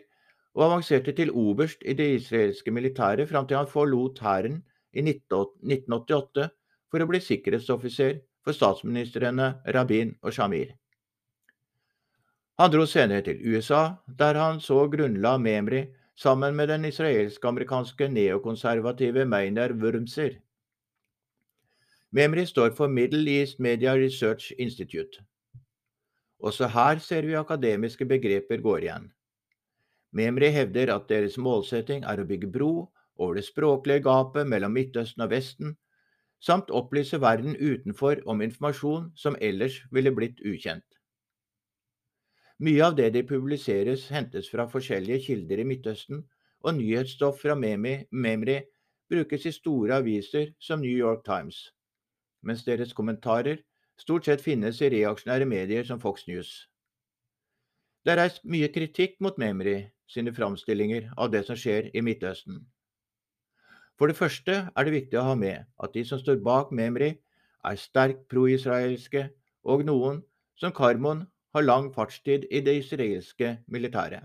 og 0.57 0.63
avanserte 0.65 1.13
til 1.13 1.29
oberst 1.31 1.83
i 1.85 1.93
det 1.93 2.07
israelske 2.15 2.71
militæret 2.73 3.29
fram 3.29 3.45
til 3.47 3.57
han 3.57 3.69
forlot 3.69 4.19
hæren 4.19 4.63
i 4.93 5.03
1988 5.05 6.49
for 6.89 7.03
å 7.03 7.07
bli 7.09 7.21
sikkerhetsoffiser 7.21 8.17
for 8.41 8.57
statsministrene 8.57 9.51
Rabin 9.75 10.15
og 10.23 10.33
Shamir. 10.33 10.73
Han 12.57 12.73
dro 12.73 12.87
senere 12.89 13.21
til 13.21 13.43
USA, 13.45 13.99
der 14.19 14.39
han 14.41 14.59
så 14.59 14.87
grunnla 14.89 15.35
Memri 15.37 15.83
sammen 16.17 16.55
med 16.55 16.71
den 16.73 16.85
israelsk-amerikanske 16.89 18.07
neokonservative 18.09 19.25
Meiner 19.25 19.75
Wurmser. 19.77 20.39
Memri 22.11 22.45
står 22.45 22.73
for 22.73 22.87
Middle 22.87 23.29
East 23.29 23.59
Media 23.59 23.93
Research 23.93 24.51
Institute. 24.57 25.21
Også 26.39 26.67
her 26.67 26.97
ser 26.97 27.21
vi 27.21 27.37
akademiske 27.37 28.05
begreper 28.05 28.57
går 28.61 28.87
igjen. 28.87 29.11
Memri 30.11 30.49
hevder 30.55 30.93
at 30.93 31.09
deres 31.09 31.37
målsetting 31.37 32.05
er 32.07 32.21
å 32.21 32.27
bygge 32.27 32.47
bro 32.51 32.71
over 33.17 33.35
det 33.35 33.45
språklige 33.47 34.05
gapet 34.05 34.47
mellom 34.47 34.73
Midtøsten 34.77 35.25
og 35.25 35.31
Vesten, 35.33 35.75
samt 36.39 36.71
opplyse 36.71 37.19
verden 37.21 37.57
utenfor 37.57 38.21
om 38.29 38.41
informasjon 38.45 39.11
som 39.17 39.37
ellers 39.41 39.81
ville 39.91 40.13
blitt 40.13 40.39
ukjent. 40.45 40.85
Mye 42.59 42.81
av 42.85 42.95
det 42.97 43.11
de 43.13 43.21
publiseres, 43.25 44.07
hentes 44.09 44.49
fra 44.49 44.65
forskjellige 44.69 45.27
kilder 45.27 45.61
i 45.61 45.67
Midtøsten, 45.67 46.23
og 46.65 46.77
nyhetsstoff 46.77 47.43
fra 47.43 47.53
Memri 47.57 48.57
brukes 49.09 49.45
i 49.45 49.53
store 49.53 49.99
aviser 50.01 50.53
som 50.59 50.81
New 50.81 50.93
York 50.93 51.23
Times, 51.25 51.59
mens 52.41 52.65
deres 52.65 52.95
kommentarer 52.97 53.61
stort 53.97 54.25
sett 54.25 54.41
finnes 54.41 54.81
i 54.81 54.89
reaksjonære 54.93 55.45
medier 55.45 55.85
som 55.85 56.01
Fox 56.01 56.25
News. 56.27 56.65
Det 58.05 58.13
er 58.13 58.21
reist 58.23 58.43
mye 58.45 58.69
kritikk 58.73 59.17
mot 59.21 59.37
Memri 59.37 59.77
sine 60.07 60.33
framstillinger 60.33 61.11
av 61.17 61.31
det 61.31 61.43
som 61.47 61.59
skjer 61.59 61.91
i 61.93 62.03
Midtøsten. 62.03 62.61
For 63.97 64.07
det 64.07 64.17
første 64.17 64.57
er 64.69 64.85
det 64.85 64.93
viktig 64.93 65.17
å 65.19 65.25
ha 65.31 65.35
med 65.35 65.65
at 65.83 65.93
de 65.93 66.03
som 66.05 66.21
står 66.21 66.39
bak 66.45 66.71
Memri, 66.71 67.15
er 67.65 67.79
sterkt 67.81 68.27
pro-israelske, 68.31 69.27
og 69.67 69.83
noen, 69.85 70.21
som 70.55 70.71
Karmon, 70.71 71.25
har 71.53 71.65
lang 71.65 71.89
fartstid 71.93 72.45
i 72.51 72.61
det 72.61 72.77
israelske 72.83 73.57
militæret. 73.67 74.23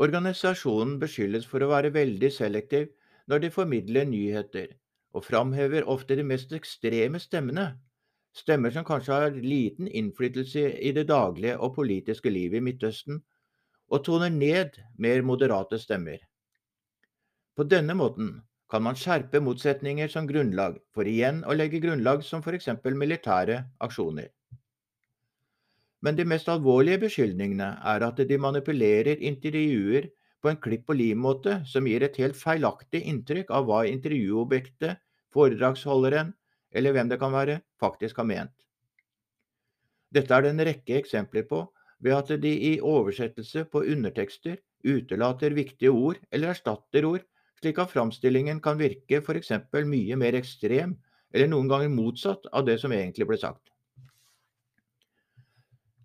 Organisasjonen 0.00 0.96
beskyldes 1.02 1.44
for 1.48 1.62
å 1.62 1.72
være 1.74 1.92
veldig 1.92 2.30
selektiv 2.32 2.88
når 3.28 3.42
de 3.42 3.50
formidler 3.52 4.06
nyheter, 4.08 4.70
og 5.12 5.26
framhever 5.26 5.84
ofte 5.84 6.16
de 6.16 6.24
mest 6.24 6.54
ekstreme 6.56 7.20
stemmene, 7.20 7.66
stemmer 8.32 8.72
som 8.72 8.86
kanskje 8.88 9.18
har 9.18 9.36
liten 9.36 9.90
innflytelse 9.90 10.64
i 10.80 10.94
det 10.96 11.04
daglige 11.10 11.58
og 11.58 11.74
politiske 11.76 12.32
livet 12.32 12.62
i 12.62 12.64
Midtøsten, 12.70 13.20
og 13.92 14.04
toner 14.06 14.32
ned 14.32 14.78
mer 14.96 15.22
moderate 15.26 15.78
stemmer. 15.80 16.22
På 17.52 17.66
denne 17.68 17.94
måten 17.98 18.38
kan 18.72 18.84
man 18.86 18.96
skjerpe 18.96 19.42
motsetninger 19.44 20.08
som 20.08 20.28
grunnlag 20.28 20.78
for 20.96 21.08
igjen 21.08 21.42
å 21.44 21.52
legge 21.52 21.82
grunnlag 21.82 22.22
som 22.24 22.40
f.eks. 22.40 22.70
militære 22.88 23.58
aksjoner. 23.84 24.30
Men 26.02 26.16
de 26.16 26.24
mest 26.26 26.48
alvorlige 26.48 27.02
beskyldningene 27.04 27.68
er 27.92 28.04
at 28.06 28.22
de 28.28 28.38
manipulerer 28.40 29.20
intervjuer 29.20 30.08
på 30.42 30.50
en 30.50 30.58
klipp 30.64 30.88
og 30.90 30.98
lim-måte 30.98 31.60
som 31.68 31.86
gir 31.86 32.02
et 32.02 32.16
helt 32.18 32.38
feilaktig 32.38 33.04
inntrykk 33.12 33.52
av 33.54 33.68
hva 33.68 33.84
intervjuobjektet, 33.90 34.98
foredragsholderen 35.32 36.32
eller 36.72 36.96
hvem 36.96 37.12
det 37.12 37.20
kan 37.20 37.36
være, 37.36 37.60
faktisk 37.78 38.18
har 38.18 38.26
ment. 38.26 38.56
Dette 40.12 40.34
er 40.34 40.44
det 40.44 40.50
en 40.56 40.66
rekke 40.66 40.98
eksempler 40.98 41.44
på 41.48 41.62
ved 42.02 42.16
at 42.16 42.32
de 42.42 42.52
i 42.72 42.72
oversettelse 42.80 43.64
på 43.70 43.84
undertekster 43.94 44.58
utelater 44.84 45.54
viktige 45.54 45.90
ord 45.90 46.18
eller 46.32 46.52
erstatter 46.52 47.06
ord, 47.06 47.22
slik 47.62 47.78
at 47.78 47.92
framstillingen 47.92 48.60
kan 48.62 48.80
virke 48.80 49.22
f.eks. 49.22 49.52
mye 49.86 50.18
mer 50.18 50.34
ekstrem 50.34 50.96
eller 51.32 51.48
noen 51.48 51.70
ganger 51.70 51.92
motsatt 51.92 52.48
av 52.52 52.66
det 52.66 52.80
som 52.82 52.92
egentlig 52.92 53.28
ble 53.28 53.38
sagt. 53.38 53.70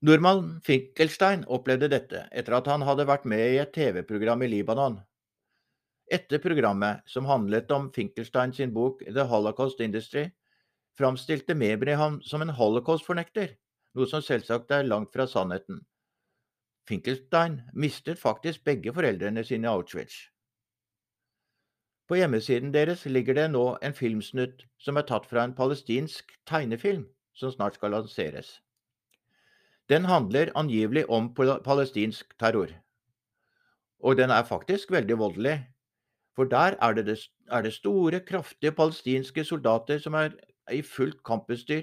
Norman 0.06 0.60
Finkelstein 0.62 1.42
opplevde 1.50 1.90
dette 1.90 2.28
etter 2.30 2.54
at 2.54 2.68
han 2.70 2.86
hadde 2.86 3.08
vært 3.10 3.26
med 3.26 3.42
i 3.56 3.58
et 3.58 3.74
TV-program 3.74 4.44
i 4.46 4.52
Libanon. 4.52 5.00
Etter 6.14 6.40
programmet, 6.40 7.02
som 7.10 7.26
handlet 7.28 7.72
om 7.74 7.90
Finkelstein 7.92 8.54
sin 8.54 8.70
bok 8.76 9.02
The 9.04 9.26
Holocaust 9.28 9.82
Industry, 9.84 10.28
framstilte 10.98 11.58
Mebri 11.58 11.98
ham 11.98 12.22
som 12.22 12.46
en 12.46 12.54
holocaust-fornekter, 12.54 13.58
noe 13.96 14.08
som 14.10 14.24
selvsagt 14.24 14.72
er 14.72 14.88
langt 14.88 15.14
fra 15.14 15.28
sannheten. 15.28 15.84
Finkelstein 16.88 17.62
mistet 17.74 18.20
faktisk 18.20 18.64
begge 18.64 18.94
foreldrene 18.96 19.44
sine 19.44 19.68
i 19.68 19.72
Auschwitz. 19.72 20.16
På 22.08 22.16
hjemmesiden 22.16 22.72
deres 22.74 23.04
ligger 23.06 23.36
det 23.36 23.50
nå 23.52 23.66
en 23.84 23.96
filmsnutt 23.96 24.64
som 24.80 24.98
er 24.98 25.08
tatt 25.10 25.26
fra 25.28 25.44
en 25.44 25.56
palestinsk 25.56 26.32
tegnefilm 26.48 27.04
som 27.36 27.52
snart 27.52 27.76
skal 27.76 27.92
lanseres. 27.92 28.62
Den 29.90 30.08
handler 30.08 30.54
angivelig 30.56 31.04
om 31.10 31.34
palestinsk 31.36 32.32
terror. 32.40 32.72
Og 34.00 34.18
den 34.18 34.32
er 34.32 34.44
faktisk 34.44 34.92
veldig 34.92 35.18
voldelig. 35.20 35.58
For 36.36 36.44
der 36.44 36.76
er 36.82 36.94
det, 36.94 37.20
er 37.52 37.62
det 37.62 37.74
store, 37.74 38.20
kraftige 38.20 38.72
palestinske 38.72 39.44
soldater 39.44 40.00
som 40.00 40.14
er 40.14 40.36
i 40.72 40.82
fullt 40.82 41.24
kamputstyr, 41.26 41.82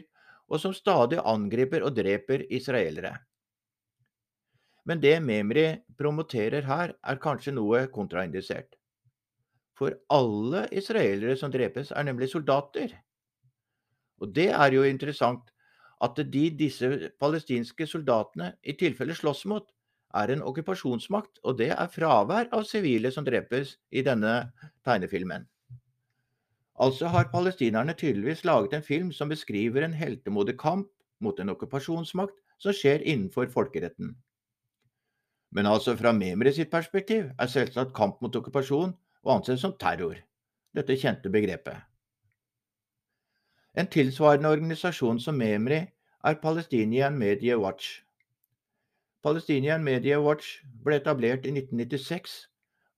og 0.50 0.60
som 0.60 0.74
stadig 0.76 1.20
angriper 1.24 1.84
og 1.86 1.94
dreper 1.96 2.44
israelere. 2.52 3.14
Men 4.84 5.00
det 5.00 5.16
Memri 5.24 5.66
promoterer 5.96 6.66
her, 6.68 6.92
er 7.00 7.20
kanskje 7.20 7.54
noe 7.56 7.86
kontraindisert. 7.92 8.76
For 9.78 9.96
alle 10.12 10.66
israelere 10.76 11.36
som 11.40 11.50
drepes, 11.50 11.90
er 11.90 12.04
nemlig 12.04 12.28
soldater. 12.30 12.92
Og 14.20 14.34
det 14.36 14.50
er 14.52 14.76
jo 14.76 14.84
interessant, 14.86 15.48
at 16.04 16.20
de 16.32 16.44
disse 16.58 16.90
palestinske 17.20 17.86
soldatene 17.88 18.52
i 18.62 18.76
tilfelle 18.76 19.16
slåss 19.16 19.44
mot, 19.50 19.66
er 20.14 20.30
en 20.30 20.44
okkupasjonsmakt, 20.46 21.40
og 21.42 21.58
det 21.58 21.72
er 21.74 21.90
fravær 21.90 22.52
av 22.54 22.68
sivile 22.68 23.10
som 23.10 23.26
drepes 23.26 23.74
i 23.90 24.04
denne 24.06 24.34
tegnefilmen. 24.86 25.48
Altså 26.74 27.06
har 27.06 27.30
palestinerne 27.30 27.94
tydeligvis 27.94 28.44
laget 28.44 28.72
en 28.74 28.82
film 28.82 29.12
som 29.12 29.28
beskriver 29.28 29.84
en 29.84 29.94
heltemodig 29.94 30.56
kamp 30.58 30.88
mot 31.20 31.40
en 31.40 31.52
okkupasjonsmakt 31.54 32.34
som 32.58 32.74
skjer 32.74 33.04
innenfor 33.06 33.46
folkeretten. 33.46 34.16
Men 35.54 35.66
altså 35.70 35.94
fra 35.96 36.12
Memri 36.12 36.52
sitt 36.52 36.70
perspektiv 36.70 37.28
er 37.38 37.50
selvsagt 37.50 37.94
kamp 37.94 38.22
mot 38.22 38.36
okkupasjon 38.36 38.94
å 39.22 39.36
anse 39.36 39.54
som 39.60 39.76
terror, 39.78 40.16
dette 40.74 40.96
kjente 40.98 41.30
begrepet. 41.30 41.78
En 43.74 43.86
tilsvarende 43.90 44.50
organisasjon 44.50 45.20
som 45.22 45.38
Memri 45.38 45.80
er 46.24 46.40
Palestinian 46.42 47.18
Media 47.18 47.58
Watch. 47.58 48.00
Palestinian 49.22 49.82
Media 49.86 50.18
Watch 50.20 50.58
ble 50.84 50.98
etablert 50.98 51.46
i 51.46 51.54
1996, 51.54 52.34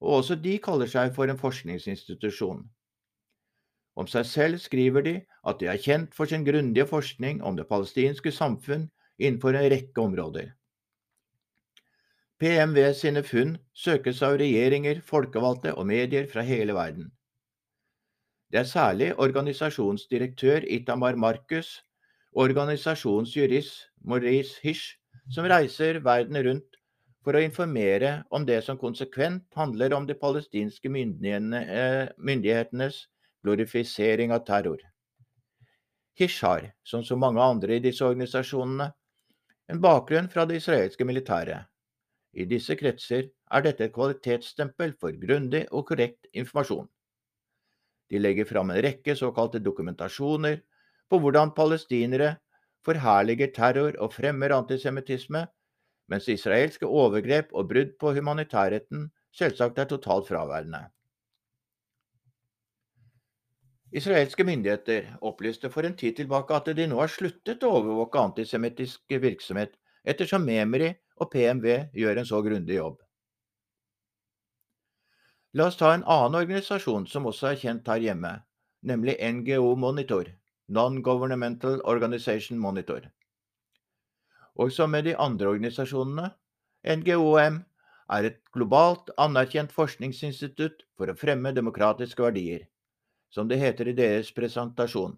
og 0.00 0.18
også 0.20 0.36
de 0.40 0.56
kaller 0.64 0.88
seg 0.90 1.12
for 1.16 1.28
en 1.28 1.40
forskningsinstitusjon. 1.40 2.64
Om 3.96 4.08
seg 4.12 4.26
selv 4.28 4.60
skriver 4.60 5.04
de 5.04 5.14
at 5.48 5.60
de 5.60 5.70
er 5.72 5.80
kjent 5.80 6.14
for 6.14 6.28
sin 6.28 6.44
grundige 6.44 6.86
forskning 6.88 7.40
om 7.42 7.56
det 7.56 7.68
palestinske 7.70 8.32
samfunn 8.32 8.90
innenfor 9.16 9.56
en 9.56 9.70
rekke 9.72 10.02
områder. 10.02 10.52
PMV 12.36 12.78
sine 12.92 13.22
funn 13.24 13.54
søkes 13.72 14.20
av 14.26 14.36
regjeringer, 14.36 15.00
folkevalgte 15.00 15.72
og 15.72 15.88
medier 15.88 16.28
fra 16.28 16.44
hele 16.44 16.74
verden. 16.76 17.08
Det 18.52 18.60
er 18.60 18.68
særlig 18.68 19.14
organisasjonsdirektør 19.16 20.68
Itamar 20.68 21.16
Markus 21.16 21.80
og 22.34 22.50
organisasjonsjurist 22.50 23.88
Maurice 24.04 24.60
Hish 24.62 24.98
som 25.32 25.48
reiser 25.48 26.02
verden 26.04 26.36
rundt 26.44 26.76
for 27.24 27.34
å 27.34 27.42
informere 27.42 28.20
om 28.30 28.44
det 28.46 28.60
som 28.62 28.78
konsekvent 28.78 29.48
handler 29.56 29.96
om 29.96 30.04
de 30.06 30.14
palestinske 30.14 30.92
eh, 30.92 32.12
myndighetenes 32.18 33.06
glorifisering 33.46 34.34
av 34.34 34.42
terror. 34.48 34.82
Har, 36.18 36.72
som 36.82 37.04
så 37.04 37.16
mange 37.16 37.42
andre 37.42 37.76
i 37.76 37.84
disse 37.84 38.04
organisasjonene, 38.04 38.90
en 39.68 39.80
bakgrunn 39.82 40.28
fra 40.32 40.46
det 40.48 40.60
israelske 40.60 41.04
militæret. 41.04 41.66
I 42.36 42.44
disse 42.48 42.76
kretser 42.76 43.28
er 43.52 43.64
dette 43.64 43.86
et 43.86 43.94
kvalitetsstempel 43.94 44.94
for 45.00 45.16
grundig 45.20 45.66
og 45.70 45.86
korrekt 45.88 46.28
informasjon. 46.32 46.88
De 48.10 48.20
legger 48.20 48.46
fram 48.46 48.70
en 48.70 48.82
rekke 48.84 49.16
såkalte 49.18 49.62
dokumentasjoner 49.62 50.60
på 51.10 51.20
hvordan 51.22 51.54
palestinere 51.56 52.36
forherliger 52.86 53.50
terror 53.54 53.96
og 53.98 54.12
fremmer 54.14 54.54
antisemittisme, 54.54 55.46
mens 56.08 56.28
israelske 56.30 56.86
overgrep 56.86 57.50
og 57.52 57.70
brudd 57.72 57.96
på 58.00 58.12
humanitærretten 58.14 59.08
selvsagt 59.34 59.78
er 59.82 59.90
totalt 59.90 60.28
fraværende. 60.28 60.84
Israelske 63.94 64.44
myndigheter 64.44 65.12
opplyste 65.22 65.70
for 65.70 65.86
en 65.86 65.94
tid 65.96 66.16
tilbake 66.18 66.54
at 66.56 66.70
de 66.74 66.86
nå 66.90 66.98
har 66.98 67.10
sluttet 67.10 67.62
å 67.62 67.70
overvåke 67.78 68.18
antisemittisk 68.18 69.14
virksomhet, 69.22 69.76
ettersom 70.02 70.42
Memri 70.42 70.90
og 71.22 71.30
PMV 71.30 71.68
gjør 71.94 72.18
en 72.18 72.26
så 72.26 72.40
grundig 72.42 72.80
jobb. 72.80 72.98
La 75.54 75.70
oss 75.70 75.78
ta 75.78 75.92
en 75.94 76.04
annen 76.04 76.40
organisasjon 76.42 77.06
som 77.06 77.30
også 77.30 77.52
er 77.52 77.62
kjent 77.62 77.86
her 77.88 78.02
hjemme, 78.02 78.34
nemlig 78.82 79.16
NGO 79.22 79.76
Monitor, 79.78 80.34
Non-Governmental 80.66 81.78
Organization 81.86 82.58
Monitor. 82.58 83.06
Og 84.58 84.72
som 84.74 84.90
med 84.90 85.06
de 85.06 85.14
andre 85.14 85.54
organisasjonene, 85.54 86.32
NGOM 86.86 87.62
er 88.18 88.28
et 88.28 88.42
globalt 88.54 89.12
anerkjent 89.18 89.72
forskningsinstitutt 89.72 90.82
for 90.98 91.10
å 91.10 91.18
fremme 91.18 91.54
demokratiske 91.54 92.22
verdier 92.22 92.66
som 93.36 93.48
det 93.48 93.60
heter 93.60 93.90
i 93.90 93.96
deres 93.96 94.32
presentasjon. 94.32 95.16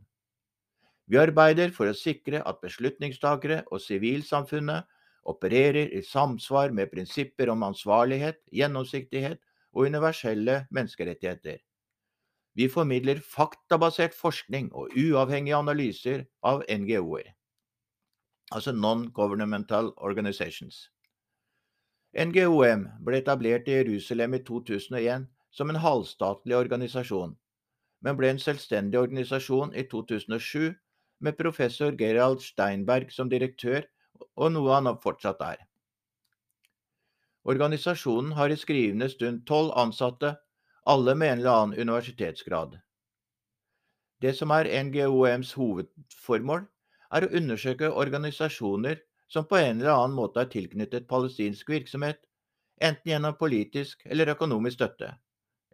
Vi 1.08 1.20
arbeider 1.22 1.70
for 1.72 1.88
å 1.88 1.96
sikre 1.96 2.42
at 2.42 2.58
beslutningstakere 2.64 3.62
og 3.70 3.80
sivilsamfunnet 3.80 4.88
opererer 5.28 5.92
i 5.94 6.02
samsvar 6.02 6.74
med 6.74 6.90
prinsipper 6.90 7.52
om 7.52 7.62
ansvarlighet, 7.68 8.40
gjennomsiktighet 8.52 9.38
og 9.72 9.86
universelle 9.92 10.64
menneskerettigheter. 10.74 11.62
Vi 12.58 12.66
formidler 12.72 13.22
faktabasert 13.22 14.16
forskning 14.18 14.72
og 14.74 14.92
uavhengige 14.98 15.56
analyser 15.56 16.26
av 16.42 16.64
NGO-er, 16.66 17.30
altså 18.50 18.74
Non-Governmental 18.74 19.92
Organizations. 19.96 20.88
NGOM 22.18 22.88
ble 23.06 23.20
etablert 23.22 23.68
i 23.68 23.78
Jerusalem 23.78 24.34
i 24.34 24.42
2001 24.42 25.28
som 25.54 25.70
en 25.70 25.78
halvstatlig 25.84 26.56
organisasjon 26.56 27.36
men 28.00 28.16
ble 28.18 28.30
en 28.32 28.42
selvstendig 28.42 28.98
organisasjon 29.00 29.72
i 29.74 29.84
2007 29.90 30.74
med 31.20 31.38
professor 31.38 31.94
Gerald 31.98 32.42
Steinberg 32.44 33.10
som 33.12 33.30
direktør, 33.30 33.86
og 34.38 34.52
noe 34.54 34.74
han 34.74 34.90
fortsatt 35.02 35.42
er. 35.42 35.64
Organisasjonen 37.48 38.34
har 38.38 38.52
i 38.52 38.58
skrivende 38.60 39.08
stund 39.10 39.44
tolv 39.48 39.72
ansatte, 39.78 40.34
alle 40.86 41.14
med 41.14 41.32
en 41.32 41.38
eller 41.38 41.62
annen 41.62 41.80
universitetsgrad. 41.80 42.78
Det 44.22 44.34
som 44.36 44.50
er 44.50 44.70
NGOMs 44.84 45.52
hovedformål, 45.58 46.66
er 47.14 47.24
å 47.24 47.30
undersøke 47.40 47.90
organisasjoner 47.90 48.98
som 49.28 49.46
på 49.48 49.56
en 49.56 49.80
eller 49.80 49.94
annen 49.94 50.16
måte 50.16 50.42
er 50.42 50.50
tilknyttet 50.52 51.08
palestinsk 51.08 51.70
virksomhet, 51.70 52.20
enten 52.80 53.12
gjennom 53.12 53.36
politisk 53.38 54.04
eller 54.06 54.34
økonomisk 54.34 54.78
støtte 54.78 55.14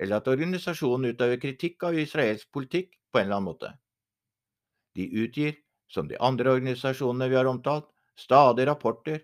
eller 0.00 0.20
at 0.20 0.30
organisasjonen 0.30 1.14
utøver 1.14 1.40
kritikk 1.42 1.86
av 1.88 1.98
israelsk 1.98 2.50
politikk 2.54 2.94
på 3.12 3.20
en 3.20 3.26
eller 3.26 3.38
annen 3.38 3.50
måte. 3.50 3.70
De 4.94 5.06
utgir, 5.22 5.54
som 5.90 6.08
de 6.10 6.18
andre 6.18 6.56
organisasjonene 6.56 7.28
vi 7.30 7.38
har 7.38 7.50
omtalt, 7.50 7.86
stadig 8.18 8.66
rapporter, 8.68 9.22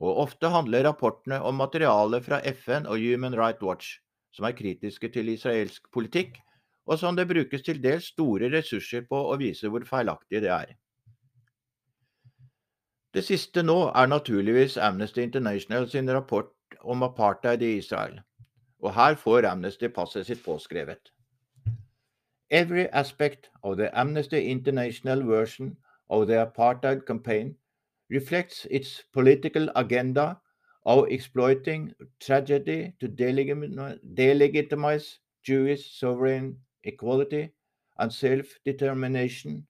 og 0.00 0.22
ofte 0.24 0.48
handler 0.48 0.86
rapportene 0.88 1.40
om 1.44 1.58
materiale 1.60 2.22
fra 2.24 2.40
FN 2.52 2.86
og 2.88 3.00
Human 3.00 3.36
Rights 3.36 3.64
Watch, 3.64 3.98
som 4.32 4.46
er 4.48 4.56
kritiske 4.56 5.10
til 5.12 5.28
israelsk 5.32 5.90
politikk, 5.92 6.38
og 6.86 6.98
som 6.98 7.16
det 7.16 7.28
brukes 7.28 7.62
til 7.62 7.82
dels 7.82 8.08
store 8.14 8.48
ressurser 8.52 9.04
på 9.08 9.18
å 9.30 9.36
vise 9.40 9.68
hvor 9.68 9.84
feilaktig 9.86 10.40
det 10.42 10.52
er. 10.54 10.72
Det 13.14 13.24
siste 13.26 13.62
nå 13.66 13.90
er 13.90 14.06
naturligvis 14.06 14.78
Amnesty 14.78 15.22
International 15.26 15.88
sin 15.90 16.10
rapport 16.10 16.54
om 16.80 17.02
apartheid 17.02 17.62
i 17.62 17.76
Israel. 17.78 18.20
Og 18.82 18.94
her 18.94 19.14
får 19.14 19.46
Amnesty 19.46 19.88
passet 19.88 20.26
sitt 20.26 20.44
påskrevet. 20.44 21.12
Every 22.50 22.86
aspect 22.92 23.50
of 23.62 23.76
the 23.76 23.90
Amnesty 23.92 24.50
International 24.50 25.22
version 25.22 25.76
of 26.08 26.26
the 26.26 26.42
apartheid 26.42 27.06
campaign 27.06 27.56
reflects 28.10 28.66
its 28.70 29.04
political 29.12 29.68
agenda 29.76 30.34
of 30.84 31.06
exploiting 31.10 31.92
tragedy 32.20 32.92
to 33.00 33.08
delegitimize 33.08 35.18
Jewish 35.46 36.00
sovereign 36.00 36.56
equality 36.84 37.48
and 37.98 38.12
self-determination. 38.12 39.66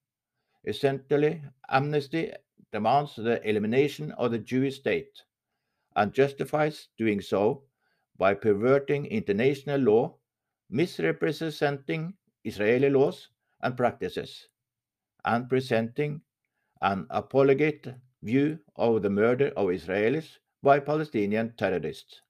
Essentially, 0.64 1.42
Amnesty 1.68 2.32
demands 2.72 3.16
the 3.16 3.48
elimination 3.48 4.12
of 4.12 4.30
the 4.30 4.38
Jewish 4.38 4.76
state 4.76 5.22
and 5.96 6.12
justifies 6.12 6.88
doing 6.96 7.20
so 7.20 7.64
by 8.20 8.34
perverting 8.34 9.06
international 9.06 9.80
law, 9.80 10.14
misrepresenting 10.68 12.12
Israeli 12.44 12.90
laws 12.90 13.30
and 13.62 13.76
practices, 13.78 14.48
and 15.24 15.48
presenting 15.48 16.20
an 16.82 17.06
apologetic 17.08 17.94
view 18.22 18.58
of 18.76 19.00
the 19.00 19.08
murder 19.08 19.48
of 19.56 19.68
Israelis 19.68 20.36
by 20.62 20.78
Palestinian 20.78 21.54
terrorists. 21.56 22.20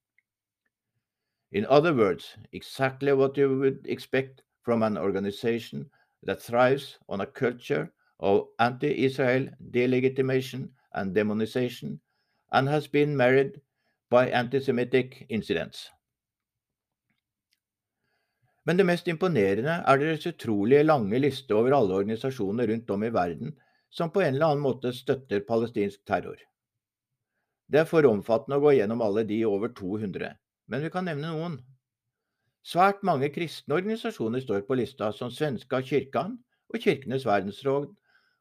In 1.51 1.67
other 1.67 1.93
words, 1.93 2.37
exactly 2.53 3.13
what 3.13 3.37
you 3.37 3.59
would 3.59 3.85
expect 3.89 4.43
from 4.63 4.85
an 4.85 4.97
organization 4.97 5.91
that 6.23 6.41
thrives 6.41 6.99
on 7.09 7.21
a 7.21 7.27
culture 7.27 7.93
of 8.21 8.47
anti 8.61 9.05
Israel 9.05 9.49
delegitimation 9.73 10.69
and 10.93 11.17
demonization 11.17 11.99
and 12.53 12.69
has 12.69 12.87
been 12.87 13.17
married 13.17 13.61
by 14.11 14.31
antisemitic 14.35 15.25
incidents. 15.29 15.89
Men 18.67 18.77
det 18.77 18.87
mest 18.87 19.09
imponerende 19.09 19.81
er 19.89 20.01
deres 20.01 20.27
utrolig 20.29 20.83
lange 20.85 21.19
liste 21.23 21.55
over 21.57 21.75
alle 21.77 21.97
organisasjoner 22.03 22.69
rundt 22.71 22.91
om 22.91 23.05
i 23.07 23.13
verden 23.15 23.55
som 23.91 24.11
på 24.11 24.23
en 24.23 24.35
eller 24.35 24.53
annen 24.53 24.63
måte 24.63 24.93
støtter 24.95 25.43
palestinsk 25.47 26.03
terror. 26.07 26.39
Det 27.71 27.83
er 27.83 27.89
for 27.89 28.07
omfattende 28.07 28.59
å 28.59 28.65
gå 28.65 28.75
gjennom 28.77 29.03
alle 29.03 29.25
de 29.27 29.41
over 29.47 29.73
200, 29.79 30.35
men 30.71 30.85
vi 30.85 30.91
kan 30.91 31.07
nevne 31.07 31.31
noen. 31.31 31.57
Svært 32.67 33.03
mange 33.07 33.31
kristne 33.33 33.79
organisasjoner 33.79 34.43
står 34.45 34.67
på 34.69 34.77
lista, 34.77 35.13
som 35.17 35.31
Svenska 35.33 35.81
kyrkan 35.87 36.37
og 36.75 36.83
Kirkenes 36.83 37.25
verdensråd, 37.27 37.89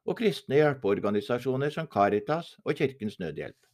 og 0.06 0.18
kristne 0.18 0.58
hjelpeorganisasjoner 0.58 1.72
som 1.72 1.88
Caritas 1.90 2.56
og 2.64 2.76
Kirkens 2.76 3.18
Nødhjelp. 3.22 3.69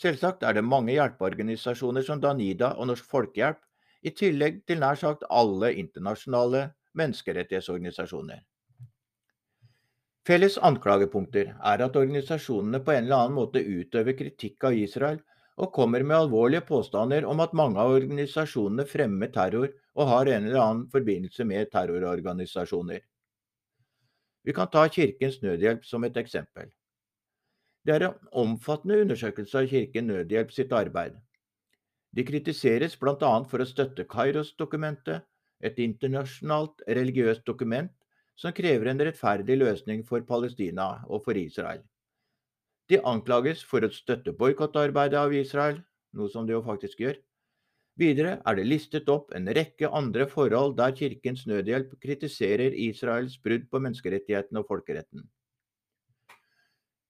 Selvsagt 0.00 0.42
er 0.42 0.56
det 0.56 0.64
mange 0.66 0.94
hjelpeorganisasjoner 0.96 2.02
som 2.02 2.22
Danida 2.22 2.72
og 2.78 2.88
Norsk 2.90 3.06
Folkehjelp, 3.10 3.60
i 4.04 4.10
tillegg 4.12 4.64
til 4.68 4.82
nær 4.82 4.98
sagt 5.00 5.22
alle 5.32 5.70
internasjonale 5.80 6.66
menneskerettighetsorganisasjoner. 6.98 8.42
Felles 10.24 10.56
anklagepunkter 10.56 11.54
er 11.54 11.84
at 11.84 11.96
organisasjonene 12.00 12.80
på 12.84 12.92
en 12.94 13.06
eller 13.06 13.22
annen 13.22 13.38
måte 13.38 13.60
utøver 13.60 14.16
kritikk 14.18 14.68
av 14.68 14.76
Israel 14.76 15.18
og 15.60 15.72
kommer 15.76 16.02
med 16.02 16.16
alvorlige 16.16 16.64
påstander 16.66 17.26
om 17.28 17.42
at 17.44 17.54
mange 17.54 17.80
av 17.80 17.92
organisasjonene 17.94 18.86
fremmer 18.88 19.30
terror 19.34 19.68
og 19.94 20.08
har 20.10 20.30
en 20.32 20.48
eller 20.48 20.62
annen 20.62 20.86
forbindelse 20.92 21.44
med 21.46 21.70
terrororganisasjoner. 21.72 23.02
Vi 24.44 24.52
kan 24.52 24.68
ta 24.72 24.88
Kirkens 24.88 25.38
Nødhjelp 25.44 25.84
som 25.88 26.04
et 26.04 26.16
eksempel. 26.20 26.72
Det 27.84 27.92
er 27.92 28.06
en 28.06 28.28
omfattende 28.44 29.02
undersøkelse 29.04 29.60
av 29.60 29.68
Kirken 29.68 30.06
Nødhjelp 30.08 30.52
sitt 30.56 30.72
arbeid. 30.72 31.18
De 32.16 32.24
kritiseres 32.24 32.94
bl.a. 32.96 33.32
for 33.50 33.60
å 33.60 33.66
støtte 33.68 34.06
Kairos-dokumentet, 34.08 35.26
et 35.64 35.78
internasjonalt 35.80 36.82
religiøst 36.88 37.44
dokument 37.48 37.92
som 38.40 38.54
krever 38.56 38.90
en 38.90 39.02
rettferdig 39.06 39.56
løsning 39.60 40.02
for 40.08 40.24
Palestina 40.28 40.88
og 41.08 41.24
for 41.26 41.38
Israel. 41.38 41.82
De 42.88 43.00
anklages 43.08 43.62
for 43.64 43.84
å 43.84 43.92
støtte 43.92 44.34
boikottarbeidet 44.36 45.20
av 45.20 45.36
Israel, 45.36 45.78
noe 46.12 46.32
som 46.32 46.46
de 46.46 46.56
jo 46.56 46.64
faktisk 46.64 47.00
gjør. 47.04 47.20
Videre 48.00 48.38
er 48.44 48.58
det 48.58 48.66
listet 48.66 49.08
opp 49.12 49.32
en 49.36 49.46
rekke 49.56 49.92
andre 49.92 50.26
forhold 50.30 50.76
der 50.80 50.96
Kirkens 50.98 51.44
Nødhjelp 51.46 51.94
kritiserer 52.02 52.74
Israels 52.88 53.38
brudd 53.44 53.68
på 53.70 53.80
menneskerettighetene 53.84 54.64
og 54.64 54.72
folkeretten. 54.72 55.28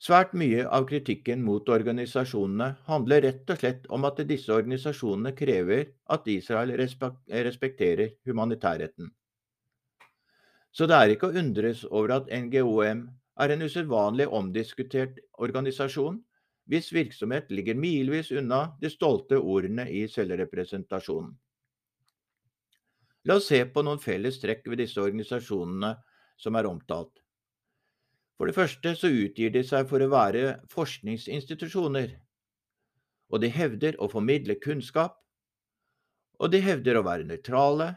Svært 0.02 0.34
mye 0.36 0.64
av 0.66 0.86
kritikken 0.88 1.42
mot 1.46 1.68
organisasjonene 1.70 2.74
handler 2.88 3.22
rett 3.24 3.50
og 3.50 3.60
slett 3.60 3.86
om 3.94 4.04
at 4.04 4.18
disse 4.28 4.52
organisasjonene 4.52 5.32
krever 5.38 5.86
at 6.10 6.26
Israel 6.28 6.74
respekterer 6.76 8.16
humanitærretten. 8.26 9.12
Så 10.74 10.88
det 10.90 10.98
er 10.98 11.14
ikke 11.14 11.30
å 11.30 11.38
undres 11.38 11.84
over 11.86 12.16
at 12.16 12.30
NGOM 12.34 13.04
er 13.40 13.54
en 13.54 13.62
usedvanlig 13.62 14.26
omdiskutert 14.26 15.20
organisasjon, 15.38 16.18
hvis 16.66 16.92
virksomhet 16.96 17.50
ligger 17.52 17.78
milevis 17.78 18.32
unna 18.34 18.74
de 18.80 18.90
stolte 18.90 19.38
ordene 19.38 19.86
i 19.90 20.06
selvrepresentasjonen. 20.10 21.34
La 23.24 23.38
oss 23.38 23.48
se 23.48 23.62
på 23.64 23.84
noen 23.84 24.00
felles 24.02 24.36
trekk 24.42 24.66
ved 24.68 24.82
disse 24.82 25.00
organisasjonene 25.00 25.94
som 26.36 26.56
er 26.58 26.68
omtalt. 26.68 27.23
For 28.38 28.50
det 28.50 28.56
første 28.56 28.94
så 28.98 29.10
utgir 29.10 29.52
de 29.54 29.62
seg 29.66 29.86
for 29.90 30.02
å 30.02 30.10
være 30.10 30.56
forskningsinstitusjoner, 30.72 32.16
og 33.30 33.42
de 33.42 33.50
hevder 33.50 33.98
å 34.02 34.08
formidle 34.10 34.56
kunnskap, 34.62 35.14
og 36.42 36.50
de 36.50 36.60
hevder 36.64 36.98
å 36.98 37.04
være 37.06 37.28
nøytrale, 37.28 37.92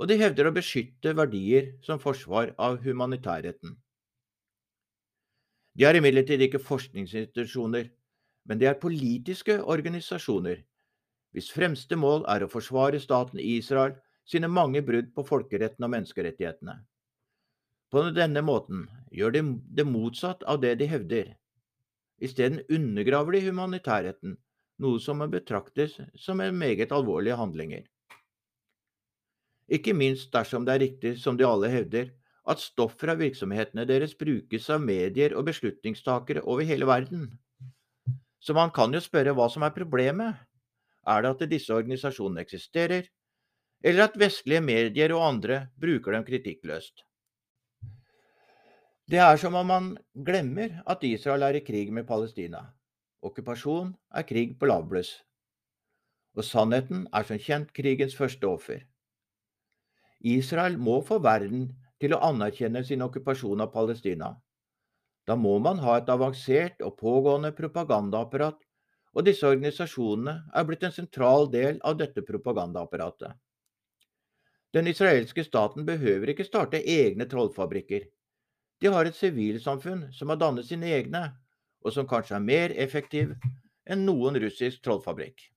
og 0.00 0.08
de 0.08 0.16
hevder 0.16 0.48
å 0.48 0.54
beskytte 0.56 1.12
verdier 1.16 1.74
som 1.84 2.00
forsvar 2.00 2.54
av 2.56 2.80
humanitærretten. 2.80 3.76
De 5.76 5.84
er 5.86 6.00
imidlertid 6.00 6.40
ikke 6.46 6.62
forskningsinstitusjoner, 6.64 7.90
men 8.48 8.58
de 8.58 8.66
er 8.66 8.80
politiske 8.80 9.58
organisasjoner, 9.60 10.64
hvis 11.36 11.52
fremste 11.52 11.94
mål 12.00 12.24
er 12.32 12.42
å 12.42 12.50
forsvare 12.50 12.98
staten 12.98 13.38
Israel 13.38 13.94
sine 14.26 14.48
mange 14.50 14.80
brudd 14.82 15.12
på 15.14 15.26
folkeretten 15.28 15.84
og 15.86 15.92
menneskerettighetene. 15.92 16.80
På 17.90 18.04
denne 18.14 18.42
måten 18.46 18.84
gjør 19.10 19.34
de 19.34 19.42
det 19.74 19.86
motsatt 19.88 20.44
av 20.46 20.60
det 20.62 20.76
de 20.78 20.86
hevder. 20.86 21.32
Isteden 22.22 22.60
undergraver 22.70 23.34
de 23.34 23.40
humanitærretten, 23.48 24.36
noe 24.80 25.00
som 25.02 25.24
betraktes 25.32 25.96
som 26.14 26.40
en 26.40 26.54
meget 26.56 26.92
alvorlige 26.94 27.38
handlinger. 27.40 27.82
Ikke 29.70 29.94
minst 29.94 30.30
dersom 30.34 30.64
det 30.66 30.74
er 30.74 30.84
riktig, 30.84 31.14
som 31.18 31.36
de 31.38 31.46
alle 31.46 31.70
hevder, 31.70 32.10
at 32.50 32.62
stoff 32.62 32.96
fra 33.00 33.14
virksomhetene 33.18 33.84
deres 33.86 34.16
brukes 34.18 34.70
av 34.70 34.82
medier 34.82 35.34
og 35.36 35.46
beslutningstakere 35.50 36.42
over 36.42 36.66
hele 36.66 36.88
verden. 36.88 37.28
Så 38.40 38.54
man 38.56 38.72
kan 38.74 38.94
jo 38.94 39.02
spørre 39.02 39.34
hva 39.36 39.50
som 39.52 39.66
er 39.66 39.74
problemet. 39.74 40.38
Er 41.06 41.22
det 41.22 41.34
at 41.34 41.50
disse 41.50 41.74
organisasjonene 41.74 42.42
eksisterer, 42.46 43.06
eller 43.84 44.08
at 44.08 44.18
vestlige 44.18 44.62
medier 44.64 45.14
og 45.16 45.26
andre 45.26 45.62
bruker 45.80 46.16
dem 46.16 46.26
kritikkløst? 46.26 47.04
Det 49.10 49.18
er 49.18 49.38
som 49.42 49.56
om 49.58 49.66
man 49.66 49.86
glemmer 50.26 50.76
at 50.86 51.02
Israel 51.02 51.42
er 51.42 51.56
i 51.58 51.64
krig 51.66 51.88
med 51.90 52.04
Palestina. 52.06 52.60
Okkupasjon 53.26 53.88
er 54.14 54.26
krig 54.28 54.52
på 54.60 54.68
lavbluss. 54.70 55.08
Og 56.38 56.46
sannheten 56.46 57.08
er 57.10 57.26
som 57.26 57.40
kjent 57.42 57.72
krigens 57.74 58.14
første 58.14 58.46
offer. 58.46 58.84
Israel 60.20 60.76
må 60.78 61.00
få 61.08 61.18
verden 61.24 61.64
til 61.98 62.14
å 62.14 62.20
anerkjenne 62.28 62.84
sin 62.86 63.02
okkupasjon 63.02 63.64
av 63.64 63.72
Palestina. 63.74 64.28
Da 65.26 65.34
må 65.34 65.56
man 65.58 65.82
ha 65.82 65.96
et 65.98 66.14
avansert 66.14 66.78
og 66.86 66.94
pågående 67.02 67.50
propagandaapparat, 67.56 68.62
og 69.10 69.26
disse 69.26 69.50
organisasjonene 69.50 70.36
er 70.54 70.70
blitt 70.70 70.86
en 70.86 70.94
sentral 70.94 71.50
del 71.50 71.82
av 71.82 71.98
dette 71.98 72.22
propagandaapparatet. 72.30 73.34
Den 74.70 74.86
israelske 74.86 75.42
staten 75.42 75.82
behøver 75.88 76.30
ikke 76.30 76.46
starte 76.46 76.78
egne 76.78 77.26
trollfabrikker. 77.26 78.06
De 78.80 78.88
har 78.88 79.04
et 79.04 79.16
sivilsamfunn 79.16 80.06
som 80.16 80.32
har 80.32 80.40
dannet 80.40 80.68
sine 80.68 80.88
egne, 80.96 81.26
og 81.84 81.92
som 81.92 82.08
kanskje 82.08 82.36
er 82.38 82.44
mer 82.44 82.72
effektiv 82.80 83.34
enn 83.90 84.06
noen 84.08 84.38
russisk 84.40 84.82
trollfabrikk. 84.84 85.50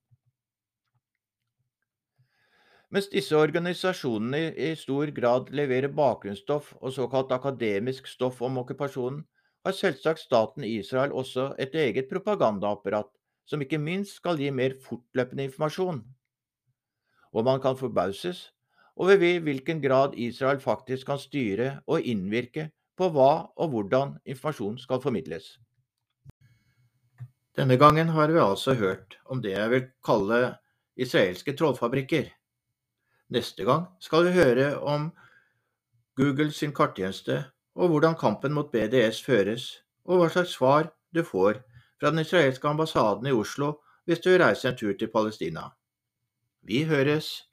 Mens 2.94 3.08
disse 3.10 3.34
organisasjonene 3.34 4.52
i 4.54 4.74
stor 4.78 5.10
grad 5.16 5.48
leverer 5.50 5.90
bakgrunnsstoff 5.90 6.74
og 6.78 6.92
såkalt 6.94 7.32
akademisk 7.34 8.06
stoff 8.06 8.42
om 8.44 8.60
okkupasjonen, 8.62 9.24
har 9.64 9.72
selvsagt 9.72 10.20
staten 10.20 10.66
Israel 10.68 11.14
også 11.16 11.54
et 11.58 11.74
eget 11.74 12.10
propagandaapparat, 12.12 13.08
som 13.48 13.64
ikke 13.64 13.80
minst 13.80 14.20
skal 14.20 14.38
gi 14.38 14.50
mer 14.52 14.76
fortløpende 14.84 15.48
informasjon. 15.48 16.02
Og 17.32 17.44
man 17.48 17.60
kan 17.64 17.80
forbauses 17.80 18.50
over 18.94 19.16
hvilken 19.18 19.80
grad 19.82 20.14
Israel 20.20 20.60
faktisk 20.60 21.08
kan 21.08 21.18
styre 21.18 21.80
og 21.86 22.04
innvirke 22.04 22.68
på 22.98 23.10
hva 23.14 23.30
og 23.56 23.70
hvordan 23.72 24.18
informasjon 24.24 24.78
skal 24.78 25.02
formidles. 25.02 25.56
Denne 27.54 27.76
gangen 27.78 28.08
har 28.14 28.32
vi 28.34 28.40
altså 28.42 28.74
hørt 28.74 29.18
om 29.30 29.42
det 29.42 29.54
jeg 29.54 29.70
vil 29.70 29.84
kalle 30.04 30.40
israelske 30.98 31.54
trollfabrikker. 31.58 32.30
Neste 33.34 33.66
gang 33.66 33.86
skal 34.02 34.26
vi 34.26 34.34
høre 34.34 34.72
om 34.78 35.12
Google 36.18 36.52
sin 36.52 36.74
karttjeneste, 36.74 37.44
og 37.74 37.90
hvordan 37.90 38.18
kampen 38.18 38.54
mot 38.54 38.70
BDS 38.70 39.22
føres, 39.22 39.70
og 40.04 40.20
hva 40.20 40.28
slags 40.30 40.54
svar 40.54 40.90
du 41.14 41.22
får 41.26 41.62
fra 42.00 42.10
den 42.10 42.22
israelske 42.22 42.68
ambassaden 42.68 43.26
i 43.26 43.34
Oslo 43.34 43.78
hvis 44.04 44.20
du 44.20 44.34
reiser 44.36 44.70
en 44.70 44.78
tur 44.78 44.92
til 44.98 45.10
Palestina. 45.10 45.70
Vi 46.62 46.84
høres! 46.84 47.48